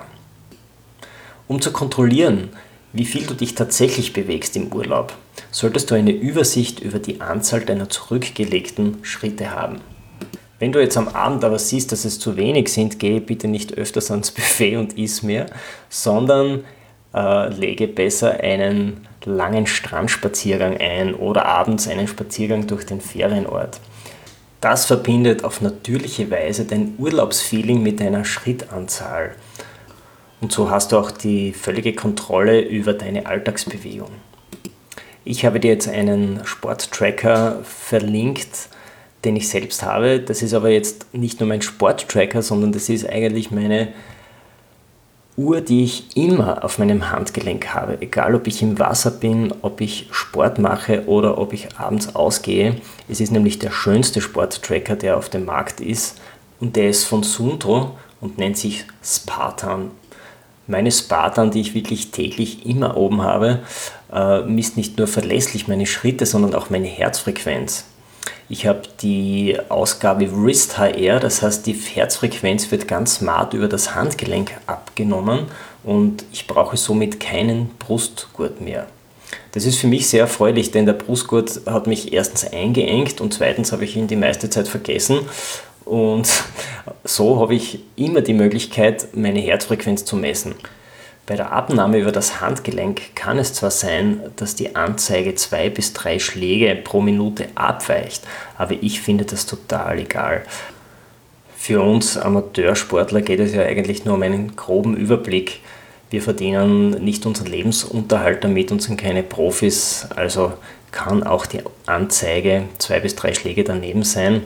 Um 1.47 1.59
zu 1.59 1.71
kontrollieren, 1.71 2.51
wie 2.93 3.05
viel 3.05 3.25
du 3.25 3.33
dich 3.33 3.55
tatsächlich 3.55 4.13
bewegst 4.13 4.55
im 4.55 4.71
Urlaub, 4.71 5.13
solltest 5.51 5.91
du 5.91 5.95
eine 5.95 6.11
Übersicht 6.11 6.79
über 6.79 6.99
die 6.99 7.21
Anzahl 7.21 7.61
deiner 7.61 7.89
zurückgelegten 7.89 8.99
Schritte 9.03 9.51
haben. 9.51 9.81
Wenn 10.59 10.71
du 10.71 10.79
jetzt 10.79 10.95
am 10.95 11.09
Abend 11.09 11.43
aber 11.43 11.59
siehst, 11.59 11.91
dass 11.91 12.05
es 12.05 12.19
zu 12.19 12.37
wenig 12.37 12.69
sind, 12.69 12.99
gehe 12.99 13.19
bitte 13.19 13.47
nicht 13.47 13.73
öfters 13.73 14.11
ans 14.11 14.31
Buffet 14.31 14.77
und 14.77 14.97
iss 14.97 15.23
mehr, 15.23 15.47
sondern 15.89 16.63
äh, 17.13 17.49
lege 17.49 17.87
besser 17.87 18.39
einen 18.39 19.07
langen 19.25 19.67
Strandspaziergang 19.67 20.77
ein 20.77 21.15
oder 21.15 21.45
abends 21.45 21.87
einen 21.87 22.07
Spaziergang 22.07 22.67
durch 22.67 22.85
den 22.85 23.01
Ferienort. 23.01 23.79
Das 24.61 24.85
verbindet 24.85 25.43
auf 25.43 25.59
natürliche 25.59 26.31
Weise 26.31 26.63
dein 26.63 26.93
Urlaubsfeeling 26.97 27.83
mit 27.83 27.99
deiner 27.99 28.23
Schrittanzahl. 28.23 29.35
Und 30.43 30.51
so 30.51 30.69
hast 30.69 30.91
du 30.91 30.97
auch 30.97 31.09
die 31.09 31.53
völlige 31.53 31.93
Kontrolle 31.93 32.59
über 32.59 32.91
deine 32.91 33.27
Alltagsbewegung. 33.27 34.09
Ich 35.23 35.45
habe 35.45 35.61
dir 35.61 35.71
jetzt 35.71 35.87
einen 35.87 36.41
Sporttracker 36.43 37.61
verlinkt, 37.63 38.67
den 39.23 39.37
ich 39.37 39.47
selbst 39.47 39.83
habe. 39.83 40.19
Das 40.19 40.41
ist 40.41 40.53
aber 40.53 40.67
jetzt 40.67 41.13
nicht 41.13 41.39
nur 41.39 41.47
mein 41.47 41.61
Sporttracker, 41.61 42.41
sondern 42.41 42.73
das 42.73 42.89
ist 42.89 43.07
eigentlich 43.07 43.51
meine 43.51 43.93
Uhr, 45.37 45.61
die 45.61 45.85
ich 45.85 46.17
immer 46.17 46.65
auf 46.65 46.77
meinem 46.77 47.09
Handgelenk 47.09 47.73
habe, 47.73 48.01
egal 48.01 48.35
ob 48.35 48.45
ich 48.45 48.61
im 48.61 48.77
Wasser 48.79 49.11
bin, 49.11 49.53
ob 49.61 49.79
ich 49.79 50.09
Sport 50.11 50.59
mache 50.59 51.05
oder 51.05 51.37
ob 51.37 51.53
ich 51.53 51.73
abends 51.77 52.17
ausgehe. 52.17 52.81
Es 53.07 53.21
ist 53.21 53.31
nämlich 53.31 53.59
der 53.59 53.71
schönste 53.71 54.19
Sporttracker, 54.19 54.97
der 54.97 55.15
auf 55.15 55.29
dem 55.29 55.45
Markt 55.45 55.79
ist 55.79 56.19
und 56.59 56.75
der 56.75 56.89
ist 56.89 57.05
von 57.05 57.23
Suntro 57.23 57.97
und 58.19 58.37
nennt 58.37 58.57
sich 58.57 58.83
Spartan. 59.01 59.91
Meine 60.67 60.91
Spartan, 60.91 61.51
die 61.51 61.61
ich 61.61 61.73
wirklich 61.73 62.11
täglich 62.11 62.65
immer 62.65 62.95
oben 62.95 63.21
habe, 63.21 63.59
äh, 64.13 64.41
misst 64.41 64.77
nicht 64.77 64.97
nur 64.97 65.07
verlässlich 65.07 65.67
meine 65.67 65.85
Schritte, 65.85 66.25
sondern 66.25 66.55
auch 66.55 66.69
meine 66.69 66.87
Herzfrequenz. 66.87 67.85
Ich 68.49 68.67
habe 68.67 68.83
die 69.01 69.57
Ausgabe 69.69 70.29
Wrist 70.31 70.77
HR, 70.77 71.19
das 71.19 71.41
heißt 71.41 71.65
die 71.65 71.73
Herzfrequenz 71.73 72.71
wird 72.71 72.87
ganz 72.87 73.15
smart 73.15 73.53
über 73.53 73.67
das 73.67 73.95
Handgelenk 73.95 74.51
abgenommen 74.67 75.47
und 75.83 76.23
ich 76.31 76.47
brauche 76.47 76.77
somit 76.77 77.19
keinen 77.19 77.69
Brustgurt 77.79 78.61
mehr. 78.61 78.87
Das 79.53 79.65
ist 79.65 79.79
für 79.79 79.87
mich 79.87 80.07
sehr 80.07 80.21
erfreulich, 80.21 80.71
denn 80.71 80.85
der 80.85 80.93
Brustgurt 80.93 81.61
hat 81.65 81.87
mich 81.87 82.13
erstens 82.13 82.45
eingeengt 82.45 83.21
und 83.21 83.33
zweitens 83.33 83.71
habe 83.71 83.85
ich 83.85 83.95
ihn 83.95 84.07
die 84.07 84.15
meiste 84.15 84.49
Zeit 84.49 84.67
vergessen 84.67 85.19
und 85.85 86.27
so 87.03 87.39
habe 87.39 87.55
ich 87.55 87.79
immer 87.95 88.21
die 88.21 88.33
Möglichkeit, 88.33 89.07
meine 89.13 89.39
Herzfrequenz 89.39 90.05
zu 90.05 90.15
messen. 90.15 90.55
Bei 91.25 91.37
der 91.37 91.53
Abnahme 91.53 91.99
über 91.99 92.11
das 92.11 92.41
Handgelenk 92.41 93.15
kann 93.15 93.39
es 93.39 93.53
zwar 93.53 93.71
sein, 93.71 94.21
dass 94.35 94.55
die 94.55 94.75
Anzeige 94.75 95.35
zwei 95.35 95.69
bis 95.69 95.93
drei 95.93 96.19
Schläge 96.19 96.75
pro 96.75 96.99
Minute 96.99 97.47
abweicht, 97.55 98.23
aber 98.57 98.75
ich 98.81 98.99
finde 98.99 99.23
das 99.23 99.45
total 99.45 99.99
egal. 99.99 100.43
Für 101.55 101.81
uns 101.81 102.17
Amateursportler 102.17 103.21
geht 103.21 103.39
es 103.39 103.53
ja 103.53 103.61
eigentlich 103.61 104.03
nur 104.03 104.15
um 104.15 104.21
einen 104.21 104.57
groben 104.57 104.97
Überblick. 104.97 105.61
Wir 106.09 106.21
verdienen 106.21 106.89
nicht 107.01 107.25
unseren 107.25 107.47
Lebensunterhalt 107.47 108.43
damit 108.43 108.73
und 108.73 108.81
sind 108.81 108.97
keine 108.97 109.23
Profis, 109.23 110.05
also 110.13 110.51
kann 110.91 111.23
auch 111.23 111.45
die 111.45 111.61
Anzeige 111.85 112.65
zwei 112.79 112.99
bis 112.99 113.15
drei 113.15 113.33
Schläge 113.33 113.63
daneben 113.63 114.03
sein, 114.03 114.43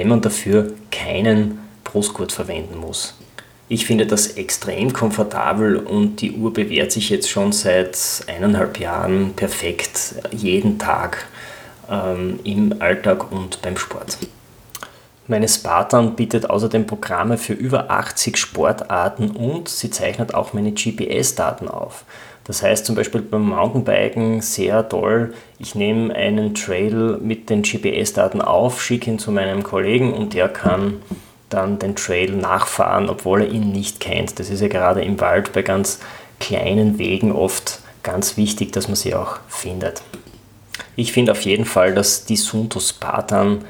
wenn 0.00 0.08
man 0.08 0.22
dafür 0.22 0.72
keinen 0.90 1.58
Brustgurt 1.84 2.32
verwenden 2.32 2.78
muss. 2.78 3.18
Ich 3.68 3.84
finde 3.84 4.06
das 4.06 4.28
extrem 4.28 4.94
komfortabel 4.94 5.76
und 5.76 6.22
die 6.22 6.32
Uhr 6.32 6.54
bewährt 6.54 6.90
sich 6.90 7.10
jetzt 7.10 7.28
schon 7.28 7.52
seit 7.52 7.98
eineinhalb 8.26 8.80
Jahren 8.80 9.34
perfekt 9.34 10.14
jeden 10.30 10.78
Tag 10.78 11.26
ähm, 11.90 12.40
im 12.44 12.76
Alltag 12.78 13.30
und 13.30 13.60
beim 13.60 13.76
Sport. 13.76 14.16
Meine 15.26 15.46
Spartan 15.46 16.16
bietet 16.16 16.48
außerdem 16.48 16.86
Programme 16.86 17.36
für 17.36 17.52
über 17.52 17.90
80 17.90 18.38
Sportarten 18.38 19.32
und 19.32 19.68
sie 19.68 19.90
zeichnet 19.90 20.32
auch 20.32 20.54
meine 20.54 20.72
GPS-Daten 20.72 21.68
auf. 21.68 22.06
Das 22.44 22.62
heißt 22.62 22.86
zum 22.86 22.96
Beispiel 22.96 23.20
beim 23.20 23.50
Mountainbiken 23.50 24.40
sehr 24.40 24.88
toll, 24.88 25.34
ich 25.58 25.74
nehme 25.74 26.14
einen 26.14 26.54
Trail 26.54 27.18
mit 27.20 27.50
den 27.50 27.62
GPS-Daten 27.62 28.40
auf, 28.40 28.82
schicke 28.82 29.10
ihn 29.10 29.18
zu 29.18 29.30
meinem 29.30 29.62
Kollegen 29.62 30.12
und 30.12 30.34
der 30.34 30.48
kann 30.48 30.96
dann 31.50 31.78
den 31.78 31.96
Trail 31.96 32.32
nachfahren, 32.32 33.08
obwohl 33.08 33.42
er 33.42 33.50
ihn 33.50 33.72
nicht 33.72 34.00
kennt. 34.00 34.38
Das 34.38 34.50
ist 34.50 34.60
ja 34.60 34.68
gerade 34.68 35.02
im 35.02 35.20
Wald 35.20 35.52
bei 35.52 35.62
ganz 35.62 36.00
kleinen 36.38 36.98
Wegen 36.98 37.32
oft 37.32 37.80
ganz 38.02 38.36
wichtig, 38.36 38.72
dass 38.72 38.88
man 38.88 38.96
sie 38.96 39.14
auch 39.14 39.38
findet. 39.48 40.02
Ich 40.96 41.12
finde 41.12 41.32
auf 41.32 41.42
jeden 41.42 41.66
Fall, 41.66 41.94
dass 41.94 42.24
die 42.24 42.36
Sunto 42.36 42.80
Spartan 42.80 43.64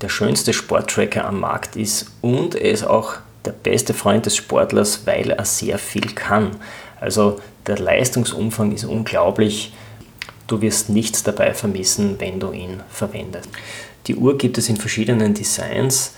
der 0.00 0.08
schönste 0.08 0.52
Sporttracker 0.52 1.24
am 1.24 1.40
Markt 1.40 1.76
ist 1.76 2.12
und 2.20 2.54
er 2.54 2.70
ist 2.70 2.84
auch 2.84 3.14
der 3.44 3.52
beste 3.52 3.94
Freund 3.94 4.26
des 4.26 4.36
Sportlers, 4.36 5.06
weil 5.06 5.30
er 5.30 5.44
sehr 5.44 5.78
viel 5.78 6.06
kann. 6.14 6.56
Also 7.00 7.40
der 7.66 7.78
Leistungsumfang 7.78 8.72
ist 8.72 8.84
unglaublich. 8.84 9.72
Du 10.46 10.60
wirst 10.60 10.90
nichts 10.90 11.22
dabei 11.22 11.54
vermissen, 11.54 12.16
wenn 12.18 12.40
du 12.40 12.52
ihn 12.52 12.82
verwendest. 12.88 13.48
Die 14.06 14.14
Uhr 14.14 14.38
gibt 14.38 14.58
es 14.58 14.68
in 14.68 14.76
verschiedenen 14.76 15.34
Designs. 15.34 16.14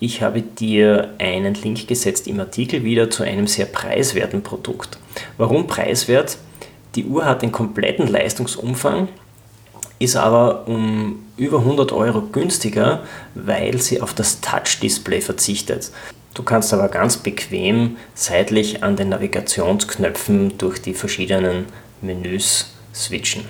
Ich 0.00 0.20
habe 0.20 0.42
dir 0.42 1.14
einen 1.18 1.54
Link 1.54 1.86
gesetzt 1.86 2.26
im 2.26 2.40
Artikel 2.40 2.82
wieder 2.82 3.08
zu 3.08 3.22
einem 3.22 3.46
sehr 3.46 3.66
preiswerten 3.66 4.42
Produkt. 4.42 4.98
Warum 5.38 5.68
preiswert? 5.68 6.38
Die 6.96 7.04
Uhr 7.04 7.24
hat 7.24 7.42
den 7.42 7.52
kompletten 7.52 8.08
Leistungsumfang, 8.08 9.08
ist 10.02 10.16
aber 10.16 10.66
um 10.66 11.24
über 11.36 11.58
100 11.58 11.92
Euro 11.92 12.22
günstiger, 12.22 13.02
weil 13.34 13.80
sie 13.80 14.00
auf 14.00 14.14
das 14.14 14.40
Touch-Display 14.40 15.20
verzichtet. 15.20 15.90
Du 16.34 16.42
kannst 16.42 16.72
aber 16.72 16.88
ganz 16.88 17.18
bequem 17.18 17.96
seitlich 18.14 18.82
an 18.82 18.96
den 18.96 19.10
Navigationsknöpfen 19.10 20.56
durch 20.58 20.80
die 20.80 20.94
verschiedenen 20.94 21.66
Menüs 22.00 22.72
switchen. 22.94 23.44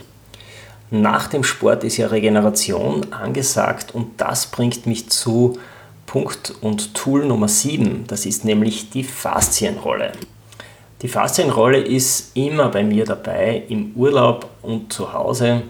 Nach 0.91 1.29
dem 1.29 1.45
Sport 1.45 1.85
ist 1.85 1.97
ja 1.97 2.09
Regeneration 2.09 3.12
angesagt 3.12 3.95
und 3.95 4.21
das 4.21 4.47
bringt 4.47 4.87
mich 4.87 5.09
zu 5.09 5.59
Punkt 6.07 6.53
und 6.61 6.95
Tool 6.95 7.25
Nummer 7.25 7.49
7, 7.49 8.05
das 8.07 8.27
ist 8.27 8.45
nämlich 8.45 8.91
die 8.91 9.05
Faszienrolle. 9.05 10.12
Die 11.01 11.09
Faszienrolle 11.09 11.79
ist 11.79 12.37
immer 12.37 12.69
bei 12.69 12.85
mir 12.85 13.07
dabei, 13.07 13.62
im 13.69 13.93
Urlaub 13.97 14.51
und 14.61 14.93
zu 14.93 15.12
Hause. 15.12 15.62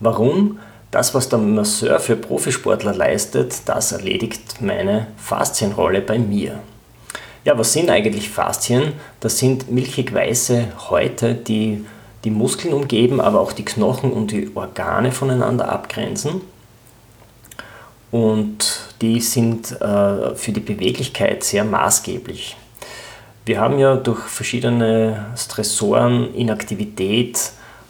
Warum? 0.00 0.58
Das, 0.90 1.14
was 1.14 1.28
der 1.28 1.38
Masseur 1.38 2.00
für 2.00 2.16
Profisportler 2.16 2.94
leistet, 2.94 3.54
das 3.66 3.92
erledigt 3.92 4.60
meine 4.60 5.08
Faszienrolle 5.16 6.00
bei 6.00 6.18
mir. 6.18 6.60
Ja, 7.44 7.58
was 7.58 7.72
sind 7.72 7.90
eigentlich 7.90 8.28
Faszien? 8.30 8.94
Das 9.20 9.38
sind 9.38 9.70
milchig 9.70 10.12
weiße 10.12 10.68
Häute, 10.90 11.34
die 11.34 11.84
die 12.24 12.30
Muskeln 12.30 12.74
umgeben, 12.74 13.20
aber 13.20 13.40
auch 13.40 13.52
die 13.52 13.64
Knochen 13.64 14.12
und 14.12 14.32
die 14.32 14.50
Organe 14.54 15.12
voneinander 15.12 15.70
abgrenzen 15.70 16.40
und 18.10 18.80
die 19.00 19.20
sind 19.20 19.72
äh, 19.80 20.34
für 20.34 20.52
die 20.52 20.60
Beweglichkeit 20.60 21.44
sehr 21.44 21.64
maßgeblich. 21.64 22.56
Wir 23.44 23.60
haben 23.60 23.78
ja 23.78 23.96
durch 23.96 24.20
verschiedene 24.20 25.26
Stressoren, 25.36 26.34
Inaktivität 26.34 27.38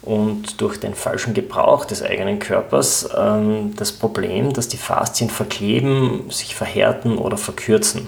und 0.07 0.61
durch 0.61 0.79
den 0.79 0.95
falschen 0.95 1.33
Gebrauch 1.33 1.83
des 1.83 2.01
eigenen 2.01 2.39
Körpers 2.39 3.09
ähm, 3.15 3.73
das 3.75 3.91
Problem, 3.91 4.53
dass 4.53 4.69
die 4.69 4.77
Faszien 4.77 5.29
verkleben, 5.29 6.29
sich 6.29 6.55
verhärten 6.55 7.17
oder 7.17 7.35
verkürzen. 7.35 8.07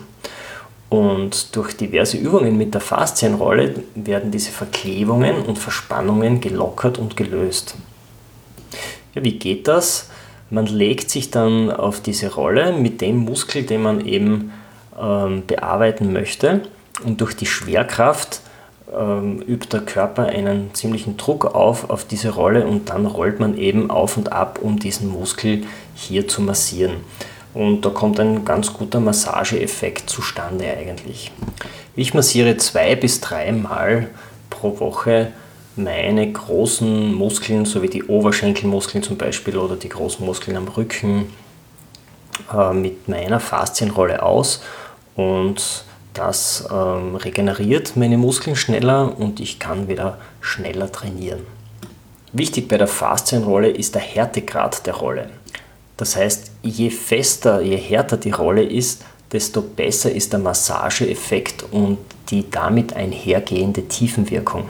Und 0.87 1.55
durch 1.57 1.75
diverse 1.75 2.15
Übungen 2.15 2.57
mit 2.57 2.73
der 2.73 2.81
Faszienrolle 2.81 3.83
werden 3.95 4.31
diese 4.31 4.51
Verklebungen 4.51 5.41
und 5.41 5.59
Verspannungen 5.59 6.39
gelockert 6.39 6.97
und 6.97 7.17
gelöst. 7.17 7.75
Ja, 9.13 9.23
wie 9.23 9.37
geht 9.37 9.67
das? 9.67 10.09
Man 10.49 10.67
legt 10.67 11.11
sich 11.11 11.31
dann 11.31 11.69
auf 11.69 11.99
diese 11.99 12.33
Rolle 12.33 12.71
mit 12.71 13.01
dem 13.01 13.17
Muskel, 13.17 13.63
den 13.63 13.83
man 13.83 14.05
eben 14.05 14.53
ähm, 14.97 15.43
bearbeiten 15.45 16.13
möchte. 16.13 16.61
Und 17.03 17.19
durch 17.19 17.35
die 17.35 17.45
Schwerkraft 17.45 18.41
ähm, 18.97 19.41
übt 19.41 19.69
der 19.71 19.81
Körper 19.81 20.27
einen 20.27 20.73
ziemlichen 20.73 21.17
Druck 21.17 21.45
auf 21.45 21.89
auf 21.89 22.05
diese 22.05 22.29
Rolle 22.29 22.65
und 22.65 22.89
dann 22.89 23.05
rollt 23.05 23.39
man 23.39 23.57
eben 23.57 23.91
auf 23.91 24.17
und 24.17 24.31
ab, 24.31 24.59
um 24.61 24.79
diesen 24.79 25.09
Muskel 25.09 25.63
hier 25.95 26.27
zu 26.27 26.41
massieren. 26.41 26.97
Und 27.53 27.85
da 27.85 27.89
kommt 27.89 28.19
ein 28.19 28.45
ganz 28.45 28.73
guter 28.73 28.99
Massageeffekt 28.99 30.09
zustande 30.09 30.65
eigentlich. 30.65 31.31
Ich 31.95 32.13
massiere 32.13 32.57
zwei 32.57 32.95
bis 32.95 33.21
dreimal 33.21 34.07
pro 34.49 34.79
Woche 34.79 35.31
meine 35.75 36.31
großen 36.31 37.13
Muskeln, 37.13 37.65
so 37.65 37.81
wie 37.81 37.89
die 37.89 38.03
Oberschenkelmuskeln 38.03 39.03
zum 39.03 39.17
Beispiel 39.17 39.57
oder 39.57 39.75
die 39.75 39.89
großen 39.89 40.25
Muskeln 40.25 40.57
am 40.57 40.67
Rücken, 40.67 41.33
äh, 42.53 42.73
mit 42.73 43.07
meiner 43.07 43.39
Faszienrolle 43.39 44.21
aus 44.21 44.61
und 45.15 45.85
das 46.19 46.67
ähm, 46.69 47.15
regeneriert 47.15 47.95
meine 47.95 48.17
Muskeln 48.17 48.57
schneller 48.57 49.17
und 49.17 49.39
ich 49.39 49.57
kann 49.57 49.87
wieder 49.87 50.17
schneller 50.41 50.91
trainieren. 50.91 51.39
Wichtig 52.33 52.67
bei 52.67 52.77
der 52.77 52.87
Faszienrolle 52.87 53.69
ist 53.69 53.95
der 53.95 54.01
Härtegrad 54.01 54.85
der 54.85 54.95
Rolle. 54.95 55.29
Das 55.95 56.17
heißt, 56.17 56.51
je 56.61 56.89
fester, 56.89 57.61
je 57.61 57.77
härter 57.77 58.17
die 58.17 58.31
Rolle 58.31 58.63
ist, 58.63 59.05
desto 59.31 59.61
besser 59.61 60.11
ist 60.11 60.33
der 60.33 60.39
Massageeffekt 60.39 61.63
und 61.71 61.99
die 62.29 62.49
damit 62.51 62.93
einhergehende 62.93 63.87
Tiefenwirkung. 63.87 64.65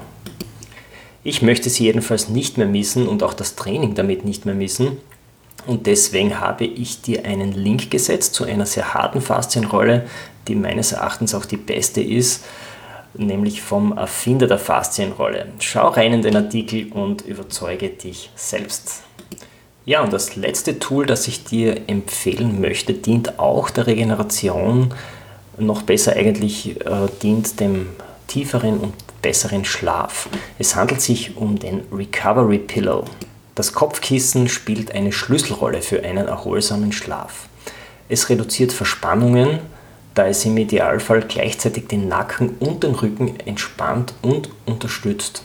Ich 1.24 1.42
möchte 1.42 1.72
sie 1.72 1.86
jedenfalls 1.86 2.30
nicht 2.30 2.60
mehr 2.60 2.68
missen 2.68 3.08
und 3.08 3.24
auch 3.24 3.34
das 3.34 3.56
Training 3.56 3.96
damit 3.96 4.24
nicht 4.24 4.46
mehr 4.46 4.56
missen. 4.56 4.98
Und 5.66 5.88
deswegen 5.88 6.40
habe 6.40 6.66
ich 6.66 7.02
dir 7.02 7.26
einen 7.26 7.52
Link 7.54 7.92
gesetzt 7.92 8.36
zu 8.36 8.46
einer 8.46 8.66
sehr 8.66 8.94
harten 8.94 9.22
Faszienrolle, 9.22 10.06
die 10.50 10.56
meines 10.56 10.92
Erachtens 10.92 11.34
auch 11.34 11.46
die 11.46 11.58
beste 11.58 12.02
ist, 12.02 12.44
nämlich 13.14 13.62
vom 13.62 13.98
Erfinder 13.98 14.48
der 14.48 14.60
Faszienrolle. 14.60 15.48
Schau 15.60 15.90
rein 15.90 16.14
in 16.14 16.22
den 16.22 16.36
Artikel 16.36 16.92
und 16.92 17.22
überzeuge 17.22 17.90
dich 17.90 18.32
selbst. 18.36 19.04
Ja, 19.86 20.02
und 20.04 20.12
das 20.12 20.36
letzte 20.36 20.78
Tool, 20.78 21.06
das 21.06 21.28
ich 21.28 21.46
dir 21.46 21.82
empfehlen 21.88 22.62
möchte, 22.62 22.94
dient 22.94 23.40
auch 23.40 23.70
der 23.70 23.88
Regeneration, 23.88 24.94
noch 25.58 25.82
besser 25.82 26.14
eigentlich 26.16 26.80
äh, 26.86 27.08
dient 27.22 27.60
dem 27.60 27.88
tieferen 28.28 28.78
und 28.80 28.94
besseren 29.22 29.66
Schlaf. 29.66 30.30
Es 30.58 30.76
handelt 30.76 31.02
sich 31.02 31.36
um 31.38 31.60
den 31.60 31.82
Recovery 31.92 32.60
Pillow. 32.60 33.06
Das 33.56 33.74
Kopfkissen 33.74 34.48
spielt 34.48 34.94
eine 34.94 35.12
Schlüsselrolle 35.12 35.82
für 35.82 36.04
einen 36.04 36.28
erholsamen 36.28 36.92
Schlaf. 36.92 37.50
Es 38.08 38.30
reduziert 38.30 38.72
Verspannungen, 38.72 39.60
da 40.20 40.28
es 40.28 40.44
im 40.44 40.58
Idealfall 40.58 41.22
gleichzeitig 41.22 41.88
den 41.88 42.10
Nacken 42.10 42.58
und 42.60 42.84
den 42.84 42.94
Rücken 42.94 43.40
entspannt 43.46 44.14
und 44.22 44.50
unterstützt. 44.66 45.44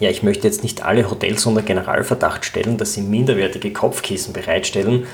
Ja, 0.00 0.08
ich 0.08 0.22
möchte 0.22 0.46
jetzt 0.46 0.62
nicht 0.62 0.86
alle 0.86 1.10
Hotels 1.10 1.44
unter 1.44 1.60
Generalverdacht 1.60 2.46
stellen, 2.46 2.78
dass 2.78 2.94
sie 2.94 3.02
minderwertige 3.02 3.70
Kopfkissen 3.70 4.32
bereitstellen. 4.32 5.06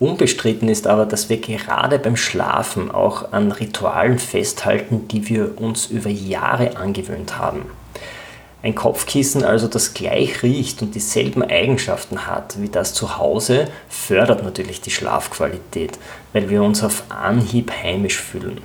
Unbestritten 0.00 0.68
ist 0.68 0.88
aber, 0.88 1.06
dass 1.06 1.28
wir 1.28 1.40
gerade 1.40 2.00
beim 2.00 2.16
Schlafen 2.16 2.90
auch 2.90 3.32
an 3.32 3.52
Ritualen 3.52 4.18
festhalten, 4.18 5.06
die 5.06 5.28
wir 5.28 5.60
uns 5.60 5.86
über 5.86 6.10
Jahre 6.10 6.76
angewöhnt 6.76 7.38
haben. 7.38 7.66
Ein 8.60 8.74
Kopfkissen 8.74 9.44
also, 9.44 9.68
das 9.68 9.94
gleich 9.94 10.42
riecht 10.42 10.82
und 10.82 10.96
dieselben 10.96 11.44
Eigenschaften 11.44 12.26
hat 12.26 12.60
wie 12.60 12.68
das 12.68 12.92
zu 12.92 13.16
Hause, 13.16 13.68
fördert 13.88 14.42
natürlich 14.42 14.80
die 14.80 14.90
Schlafqualität, 14.90 15.96
weil 16.32 16.50
wir 16.50 16.62
uns 16.62 16.82
auf 16.82 17.04
Anhieb 17.08 17.70
heimisch 17.70 18.18
fühlen. 18.20 18.60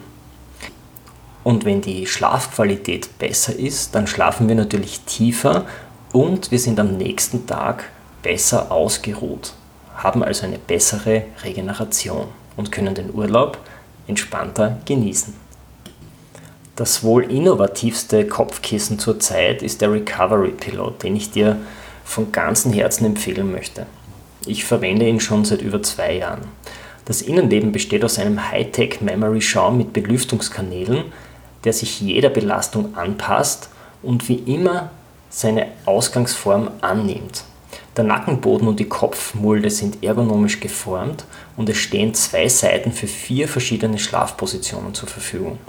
Und 1.43 1.65
wenn 1.65 1.81
die 1.81 2.07
Schlafqualität 2.07 3.19
besser 3.19 3.53
ist, 3.55 3.93
dann 3.93 4.07
schlafen 4.07 4.47
wir 4.47 4.55
natürlich 4.55 5.01
tiefer 5.01 5.65
und 6.11 6.49
wir 6.49 6.59
sind 6.59 6.79
am 6.79 6.97
nächsten 6.97 7.45
Tag 7.45 7.83
besser 8.23 8.71
ausgeruht, 8.71 9.53
haben 9.95 10.23
also 10.23 10.47
eine 10.47 10.57
bessere 10.57 11.23
Regeneration 11.43 12.27
und 12.55 12.71
können 12.71 12.95
den 12.95 13.13
Urlaub 13.13 13.59
entspannter 14.07 14.77
genießen. 14.85 15.42
Das 16.75 17.03
wohl 17.03 17.31
innovativste 17.31 18.25
Kopfkissen 18.25 18.97
zurzeit 18.97 19.61
ist 19.61 19.81
der 19.81 19.91
Recovery 19.91 20.49
Pillow, 20.49 20.89
den 20.89 21.15
ich 21.15 21.29
dir 21.29 21.57
von 22.03 22.31
ganzem 22.31 22.73
Herzen 22.73 23.05
empfehlen 23.05 23.51
möchte. 23.51 23.85
Ich 24.47 24.65
verwende 24.65 25.07
ihn 25.07 25.19
schon 25.19 25.45
seit 25.45 25.61
über 25.61 25.83
zwei 25.83 26.17
Jahren. 26.17 26.41
Das 27.05 27.21
Innenleben 27.21 27.71
besteht 27.71 28.03
aus 28.03 28.17
einem 28.17 28.49
Hightech 28.49 29.01
Memory 29.01 29.41
Schaum 29.41 29.77
mit 29.77 29.93
Belüftungskanälen, 29.93 31.03
der 31.63 31.73
sich 31.73 32.01
jeder 32.01 32.29
Belastung 32.29 32.97
anpasst 32.97 33.69
und 34.01 34.27
wie 34.27 34.37
immer 34.37 34.89
seine 35.29 35.67
Ausgangsform 35.85 36.71
annimmt. 36.81 37.43
Der 37.95 38.03
Nackenboden 38.03 38.67
und 38.67 38.79
die 38.79 38.89
Kopfmulde 38.89 39.69
sind 39.69 40.03
ergonomisch 40.03 40.59
geformt 40.59 41.25
und 41.55 41.69
es 41.69 41.77
stehen 41.77 42.15
zwei 42.15 42.49
Seiten 42.49 42.91
für 42.91 43.07
vier 43.07 43.47
verschiedene 43.47 43.99
Schlafpositionen 43.99 44.95
zur 44.95 45.07
Verfügung. 45.07 45.59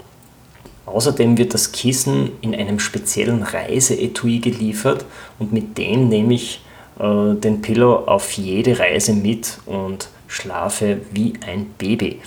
Außerdem 0.85 1.37
wird 1.37 1.53
das 1.53 1.71
Kissen 1.71 2.31
in 2.41 2.53
einem 2.53 2.79
speziellen 2.79 3.43
Reiseetui 3.43 4.39
geliefert 4.39 5.05
und 5.39 5.51
mit 5.51 5.77
dem 5.77 6.09
nehme 6.09 6.35
ich 6.35 6.63
äh, 6.99 7.33
den 7.33 7.61
Pillow 7.61 8.03
auf 8.05 8.31
jede 8.33 8.77
Reise 8.77 9.13
mit 9.13 9.59
und 9.65 10.09
schlafe 10.27 11.01
wie 11.11 11.33
ein 11.45 11.67
Baby. 11.77 12.21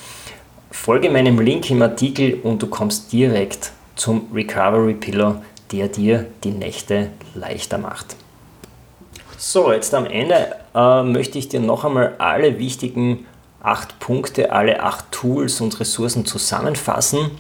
Folge 0.71 1.11
meinem 1.11 1.40
Link 1.40 1.71
im 1.71 1.83
Artikel 1.83 2.38
und 2.42 2.62
du 2.62 2.66
kommst 2.66 3.12
direkt 3.12 3.73
zum 3.94 4.29
Recovery 4.35 4.94
Pillow, 4.94 5.37
der 5.73 5.88
dir 5.88 6.27
die 6.44 6.51
Nächte 6.51 7.11
leichter 7.35 7.79
macht. 7.79 8.16
So, 9.37 9.73
jetzt 9.73 9.94
am 9.94 10.07
Ende 10.07 10.57
äh, 10.75 11.03
möchte 11.05 11.38
ich 11.38 11.49
dir 11.49 11.61
noch 11.61 11.85
einmal 11.85 12.16
alle 12.18 12.59
wichtigen 12.59 13.27
acht 13.61 13.99
Punkte, 13.99 14.53
alle 14.53 14.83
acht 14.83 15.11
Tools 15.12 15.61
und 15.61 15.79
Ressourcen 15.79 16.25
zusammenfassen, 16.25 17.31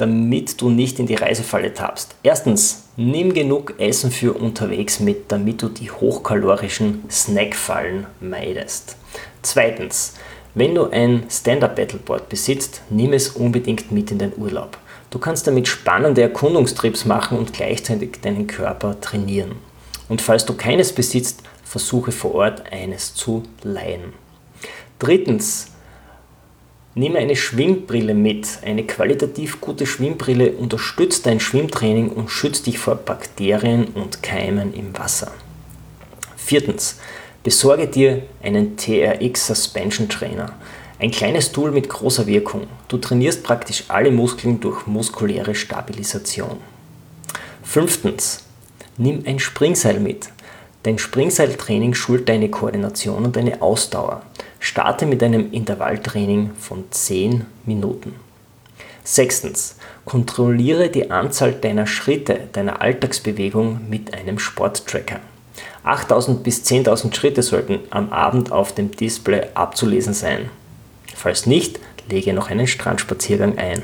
damit 0.00 0.60
du 0.62 0.70
nicht 0.70 0.98
in 0.98 1.06
die 1.06 1.14
Reisefalle 1.14 1.74
tappst. 1.74 2.14
Erstens, 2.22 2.84
nimm 2.96 3.34
genug 3.34 3.74
Essen 3.78 4.10
für 4.10 4.32
unterwegs 4.32 4.98
mit, 4.98 5.30
damit 5.30 5.60
du 5.60 5.68
die 5.68 5.90
hochkalorischen 5.90 7.04
Snackfallen 7.10 8.06
meidest. 8.20 8.96
Zweitens, 9.42 10.14
wenn 10.54 10.74
du 10.74 10.86
ein 10.90 11.24
Stand-Up 11.30 11.76
Battleboard 11.76 12.30
besitzt, 12.30 12.80
nimm 12.88 13.12
es 13.12 13.28
unbedingt 13.28 13.92
mit 13.92 14.10
in 14.10 14.18
den 14.18 14.32
Urlaub. 14.36 14.78
Du 15.10 15.18
kannst 15.18 15.46
damit 15.46 15.68
spannende 15.68 16.22
Erkundungstrips 16.22 17.04
machen 17.04 17.36
und 17.36 17.52
gleichzeitig 17.52 18.20
deinen 18.22 18.46
Körper 18.46 18.98
trainieren. 19.00 19.56
Und 20.08 20.22
falls 20.22 20.46
du 20.46 20.54
keines 20.54 20.92
besitzt, 20.92 21.42
versuche 21.62 22.10
vor 22.10 22.34
Ort 22.34 22.72
eines 22.72 23.14
zu 23.14 23.42
leihen. 23.62 24.14
Drittens, 24.98 25.68
Nehme 27.00 27.18
eine 27.18 27.34
Schwimmbrille 27.34 28.12
mit. 28.12 28.46
Eine 28.62 28.84
qualitativ 28.84 29.62
gute 29.62 29.86
Schwimmbrille 29.86 30.52
unterstützt 30.52 31.24
dein 31.24 31.40
Schwimmtraining 31.40 32.10
und 32.10 32.30
schützt 32.30 32.66
dich 32.66 32.78
vor 32.78 32.94
Bakterien 32.94 33.86
und 33.94 34.22
Keimen 34.22 34.74
im 34.74 34.96
Wasser. 34.98 35.32
Viertens, 36.36 36.98
Besorge 37.42 37.86
dir 37.86 38.24
einen 38.42 38.76
TRX 38.76 39.46
Suspension 39.46 40.10
Trainer. 40.10 40.52
Ein 40.98 41.10
kleines 41.10 41.52
Tool 41.52 41.70
mit 41.70 41.88
großer 41.88 42.26
Wirkung. 42.26 42.66
Du 42.88 42.98
trainierst 42.98 43.44
praktisch 43.44 43.84
alle 43.88 44.10
Muskeln 44.10 44.60
durch 44.60 44.86
muskuläre 44.86 45.54
Stabilisation. 45.54 46.58
Fünftens. 47.62 48.44
Nimm 48.98 49.22
ein 49.24 49.38
Springseil 49.38 50.00
mit. 50.00 50.28
Dein 50.82 50.98
Springseiltraining 50.98 51.94
schult 51.94 52.28
deine 52.28 52.50
Koordination 52.50 53.24
und 53.24 53.36
deine 53.36 53.62
Ausdauer. 53.62 54.20
Starte 54.60 55.06
mit 55.06 55.22
einem 55.22 55.52
Intervalltraining 55.52 56.50
von 56.58 56.84
10 56.90 57.46
Minuten. 57.64 58.14
Sechstens. 59.02 59.76
Kontrolliere 60.04 60.90
die 60.90 61.10
Anzahl 61.10 61.52
deiner 61.52 61.86
Schritte, 61.86 62.48
deiner 62.52 62.82
Alltagsbewegung 62.82 63.88
mit 63.88 64.14
einem 64.14 64.38
Sporttracker. 64.38 65.20
8000 65.84 66.42
bis 66.42 66.62
10.000 66.64 67.14
Schritte 67.14 67.42
sollten 67.42 67.80
am 67.88 68.12
Abend 68.12 68.52
auf 68.52 68.74
dem 68.74 68.90
Display 68.90 69.46
abzulesen 69.54 70.12
sein. 70.12 70.50
Falls 71.14 71.46
nicht, 71.46 71.80
lege 72.10 72.34
noch 72.34 72.50
einen 72.50 72.66
Strandspaziergang 72.66 73.58
ein. 73.58 73.82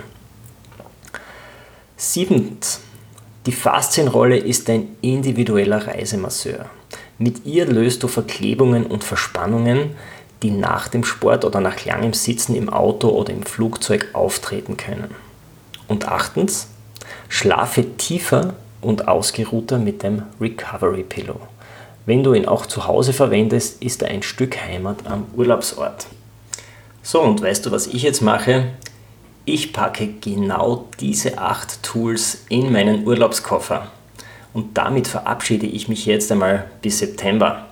Siebtens. 1.97 2.81
Die 3.47 3.53
Faszienrolle 3.53 4.37
ist 4.37 4.69
ein 4.69 4.89
individueller 5.01 5.87
Reisemasseur. 5.87 6.67
Mit 7.19 7.47
ihr 7.47 7.65
löst 7.65 8.03
du 8.03 8.09
Verklebungen 8.09 8.85
und 8.85 9.05
Verspannungen, 9.05 9.95
die 10.43 10.51
nach 10.51 10.89
dem 10.89 11.05
Sport 11.05 11.45
oder 11.45 11.61
nach 11.61 11.85
langem 11.85 12.13
Sitzen 12.13 12.55
im 12.55 12.69
Auto 12.69 13.09
oder 13.09 13.33
im 13.33 13.45
Flugzeug 13.45 14.09
auftreten 14.13 14.77
können. 14.77 15.15
Und 15.89 16.09
achtens, 16.09 16.69
schlafe 17.29 17.97
tiefer 17.97 18.55
und 18.81 19.09
ausgeruhter 19.09 19.79
mit 19.79 20.03
dem 20.03 20.23
Recovery 20.41 21.03
Pillow. 21.03 21.41
Wenn 22.05 22.23
du 22.23 22.35
ihn 22.35 22.47
auch 22.47 22.67
zu 22.67 22.87
Hause 22.87 23.13
verwendest, 23.13 23.83
ist 23.83 24.03
er 24.03 24.11
ein 24.11 24.23
Stück 24.23 24.57
Heimat 24.61 25.07
am 25.07 25.27
Urlaubsort. 25.35 26.07
So, 27.03 27.21
und 27.21 27.43
weißt 27.43 27.67
du, 27.67 27.73
was 27.73 27.87
ich 27.87 28.03
jetzt 28.03 28.23
mache? 28.23 28.69
Ich 29.45 29.73
packe 29.73 30.09
genau 30.21 30.87
diese 31.01 31.39
acht 31.39 31.83
Tools 31.83 32.45
in 32.49 32.73
meinen 32.73 33.07
Urlaubskoffer. 33.07 33.91
Und 34.53 34.77
damit 34.77 35.07
verabschiede 35.07 35.67
ich 35.67 35.89
mich 35.89 36.07
jetzt 36.07 36.33
einmal 36.33 36.71
bis 36.83 36.99
September. 36.99 37.67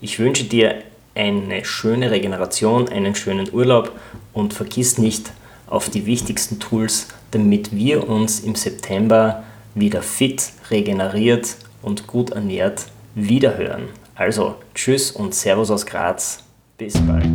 Ich 0.00 0.18
wünsche 0.18 0.44
dir 0.44 0.82
eine 1.16 1.64
schöne 1.64 2.10
Regeneration, 2.10 2.88
einen 2.88 3.14
schönen 3.14 3.52
Urlaub 3.52 3.92
und 4.32 4.54
vergiss 4.54 4.98
nicht 4.98 5.32
auf 5.66 5.90
die 5.90 6.06
wichtigsten 6.06 6.60
Tools, 6.60 7.08
damit 7.30 7.74
wir 7.74 8.08
uns 8.08 8.40
im 8.40 8.54
September 8.54 9.44
wieder 9.74 10.02
fit, 10.02 10.50
regeneriert 10.70 11.56
und 11.82 12.06
gut 12.06 12.30
ernährt 12.30 12.86
wiederhören. 13.14 13.88
Also 14.14 14.56
tschüss 14.74 15.10
und 15.10 15.34
Servus 15.34 15.70
aus 15.70 15.86
Graz. 15.86 16.42
Bis 16.78 16.94
bald. 16.94 17.26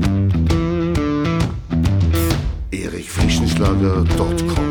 erichfrischenschlager.com 2.72 4.71